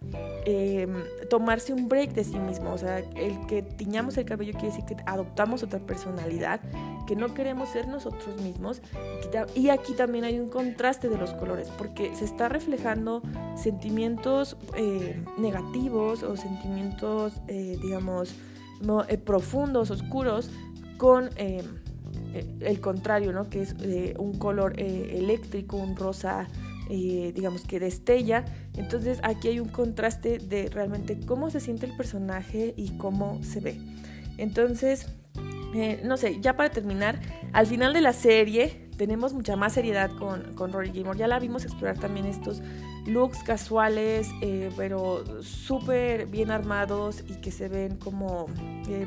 em, 0.50 1.04
tomarse 1.30 1.74
un 1.74 1.90
break 1.90 2.14
de 2.14 2.24
sí 2.24 2.40
mismo, 2.40 2.72
o 2.72 2.78
sea, 2.78 3.00
el 3.00 3.46
que 3.48 3.64
tiñamos 3.64 4.18
el 4.18 4.24
cabello 4.24 4.54
quiere 4.54 4.70
decir 4.70 4.86
que 4.86 4.96
adoptamos 5.06 5.62
otra 5.62 5.80
personalidad, 5.80 6.62
que 7.06 7.18
no 7.18 7.34
queremos 7.34 7.68
ser 7.68 7.90
nosotros 7.90 8.42
mismos, 8.42 8.82
y 9.56 9.68
aquí 9.68 9.94
también 9.94 10.24
hay 10.24 10.40
un 10.40 10.48
contraste 10.48 11.10
de 11.10 11.18
los 11.18 11.34
colores, 11.34 11.70
porque 11.78 12.16
se 12.16 12.24
está 12.24 12.48
reflejando 12.48 13.22
sentimientos 13.58 14.56
eh, 14.78 15.22
negativos 15.38 16.24
o 16.24 16.38
sentimientos, 16.38 17.34
eh, 17.50 17.78
digamos, 17.82 18.34
profundos, 19.26 19.92
oscuros, 19.92 20.50
con 20.98 21.30
em, 21.36 21.66
el 22.62 22.80
contrario, 22.80 23.34
¿no? 23.34 23.50
Que 23.50 23.64
es 23.64 23.76
un 24.18 24.38
color 24.40 24.80
eléctrico, 24.80 25.76
un 25.76 25.98
rosa 25.98 26.48
eh, 26.90 27.32
digamos 27.36 27.64
que 27.64 27.80
destella. 27.80 28.46
Entonces 28.76 29.20
aquí 29.24 29.50
hay 29.50 29.60
un 29.60 29.70
contraste 29.70 30.40
de 30.40 30.70
realmente 30.70 31.20
cómo 31.26 31.50
se 31.50 31.60
siente 31.60 31.86
el 31.86 31.96
personaje 31.96 32.74
y 32.78 32.98
cómo 32.98 33.44
se 33.44 33.60
ve. 33.60 33.78
Entonces, 34.38 35.08
eh, 35.74 36.02
no 36.04 36.18
sé, 36.18 36.40
ya 36.40 36.56
para 36.56 36.70
terminar, 36.70 37.20
al 37.54 37.68
final 37.68 37.94
de 37.94 38.02
la 38.02 38.14
serie 38.14 38.88
tenemos 38.98 39.34
mucha 39.34 39.56
más 39.56 39.74
seriedad 39.74 40.10
con, 40.18 40.56
con 40.56 40.72
Rory 40.72 40.92
Gilmore. 40.92 41.18
Ya 41.18 41.28
la 41.28 41.40
vimos 41.40 41.66
explorar 41.66 41.98
también 41.98 42.26
estos 42.26 42.62
looks 43.06 43.44
casuales, 43.44 44.30
eh, 44.42 44.72
pero 44.76 45.24
súper 45.44 46.26
bien 46.28 46.52
armados 46.52 47.24
y 47.28 47.36
que 47.36 47.52
se 47.52 47.68
ven 47.68 47.98
como 47.98 48.48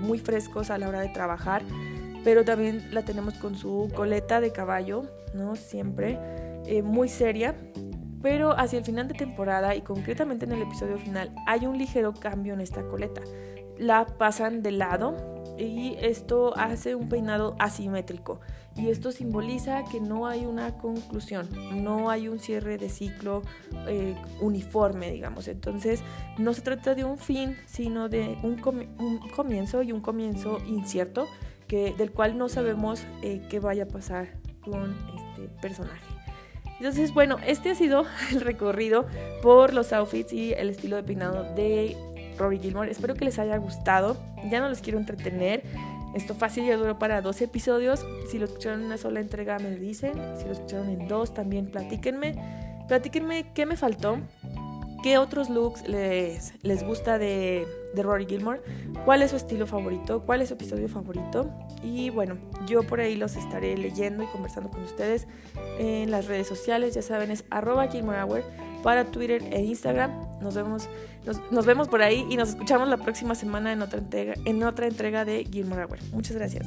muy 0.01 0.19
frescos 0.19 0.71
a 0.71 0.79
la 0.79 0.88
hora 0.88 1.01
de 1.01 1.09
trabajar. 1.09 1.62
Pero 2.23 2.45
también 2.45 2.88
la 2.93 3.03
tenemos 3.03 3.35
con 3.35 3.57
su 3.57 3.90
coleta 3.95 4.40
de 4.40 4.53
caballo, 4.53 5.05
¿no? 5.35 5.57
Siempre. 5.57 6.19
Eh, 6.66 6.83
muy 6.83 7.09
seria, 7.09 7.55
pero 8.23 8.59
hacia 8.59 8.79
el 8.79 8.85
final 8.85 9.08
de 9.08 9.15
temporada 9.15 9.75
y 9.75 9.83
concretamente 9.83 10.44
en 10.44 10.52
el 10.52 10.63
episodio 10.63 10.98
final 10.98 11.35
hay 11.46 11.67
un 11.67 11.79
ligero 11.79 12.13
cambio 12.13 12.54
en 12.54 12.61
esta 12.61 12.83
coleta. 12.83 13.23
La 13.79 14.06
pasan 14.06 14.63
de 14.63 14.73
lado 14.73 15.17
y 15.58 15.96
esto 16.00 16.56
hace 16.56 16.94
un 16.94 17.08
peinado 17.08 17.56
asimétrico 17.58 18.40
y 18.77 18.88
esto 18.88 19.13
simboliza 19.13 19.85
que 19.85 20.00
no 20.00 20.27
hay 20.27 20.46
una 20.46 20.77
conclusión, 20.79 21.48
no 21.83 22.11
hay 22.11 22.29
un 22.29 22.38
cierre 22.38 22.79
de 22.79 22.88
ciclo 22.88 23.42
eh, 23.87 24.15
uniforme, 24.40 25.11
digamos. 25.11 25.48
Entonces 25.48 26.02
no 26.38 26.54
se 26.54 26.63
trata 26.63 26.94
de 26.94 27.04
un 27.04 27.19
fin, 27.19 27.56
sino 27.67 28.08
de 28.08 28.38
un, 28.42 28.56
comienzo 29.35 29.83
y 29.83 29.92
un 29.92 30.00
comienzo 30.00 30.58
incierto 30.67 31.27
que, 31.67 31.94
del 31.96 32.13
cual 32.13 32.38
no 32.38 32.48
sabemos 32.48 33.04
eh, 33.23 33.42
qué 33.50 33.61
vaya 33.61 33.85
a 33.85 33.88
pasar 33.88 34.29
con 34.63 34.96
este 35.17 35.48
personaje. 35.61 36.19
Entonces, 36.81 37.12
bueno, 37.12 37.37
este 37.46 37.70
ha 37.70 37.74
sido 37.74 38.06
el 38.33 38.40
recorrido 38.40 39.06
por 39.42 39.74
los 39.74 39.92
outfits 39.92 40.33
y 40.33 40.54
el 40.54 40.70
estilo 40.70 40.96
de 40.96 41.02
peinado 41.02 41.54
de 41.54 41.94
Rory 42.38 42.58
Gilmore. 42.58 42.90
Espero 42.90 43.14
que 43.14 43.26
les 43.26 43.38
haya 43.38 43.58
gustado. 43.58 44.16
Ya 44.50 44.60
no 44.60 44.70
les 44.70 44.81
quiero 44.81 44.98
entretener. 44.98 45.62
Esto 46.14 46.35
fácil 46.35 46.64
ya 46.66 46.78
duró 46.78 46.98
para 46.98 47.20
dos 47.20 47.42
episodios. 47.42 48.06
Si 48.31 48.38
lo 48.38 48.46
escucharon 48.46 48.81
en 48.81 48.87
una 48.87 48.96
sola 48.96 49.20
entrega, 49.20 49.58
me 49.58 49.76
dicen. 49.76 50.14
Si 50.38 50.46
lo 50.46 50.52
escucharon 50.52 50.88
en 50.88 51.06
dos, 51.06 51.35
también 51.35 51.70
platíquenme. 51.70 52.35
Platíquenme 52.88 53.52
qué 53.52 53.66
me 53.66 53.76
faltó. 53.76 54.18
Qué 55.03 55.19
otros 55.19 55.51
looks 55.51 55.87
les, 55.87 56.55
les 56.63 56.85
gusta 56.85 57.19
de, 57.19 57.67
de 57.94 58.03
Rory 58.03 58.27
Gilmore, 58.27 58.61
cuál 59.05 59.23
es 59.23 59.31
su 59.31 59.37
estilo 59.37 59.67
favorito, 59.67 60.23
cuál 60.25 60.42
es 60.42 60.48
su 60.48 60.55
episodio 60.55 60.88
favorito. 60.88 61.51
Y 61.83 62.11
bueno, 62.11 62.37
yo 62.67 62.83
por 62.83 63.01
ahí 63.01 63.17
los 63.17 63.37
estaré 63.37 63.77
leyendo 63.77 64.23
y 64.23 64.27
conversando 64.27 64.71
con 64.71 64.83
ustedes 64.83 65.27
en 65.79 66.11
las 66.11 66.27
redes 66.27 66.46
sociales. 66.46 66.94
Ya 66.94 67.03
saben, 67.03 67.31
es 67.31 67.44
arroba 67.51 67.88
Gilmore 67.88 68.44
para 68.83 69.05
Twitter 69.05 69.42
e 69.51 69.63
Instagram. 69.63 70.11
Nos 70.40 70.55
vemos, 70.55 70.88
nos, 71.51 71.67
vemos 71.67 71.88
por 71.88 72.03
ahí 72.03 72.27
y 72.31 72.37
nos 72.37 72.51
escuchamos 72.51 72.88
la 72.88 72.96
próxima 72.96 73.35
semana 73.35 73.73
en 73.73 73.83
otra 73.83 73.98
entrega, 73.98 74.35
en 74.44 74.63
otra 74.63 74.87
entrega 74.87 75.25
de 75.25 75.44
Gilmore 75.51 75.85
Hour. 75.85 75.98
Muchas 76.13 76.37
gracias. 76.37 76.67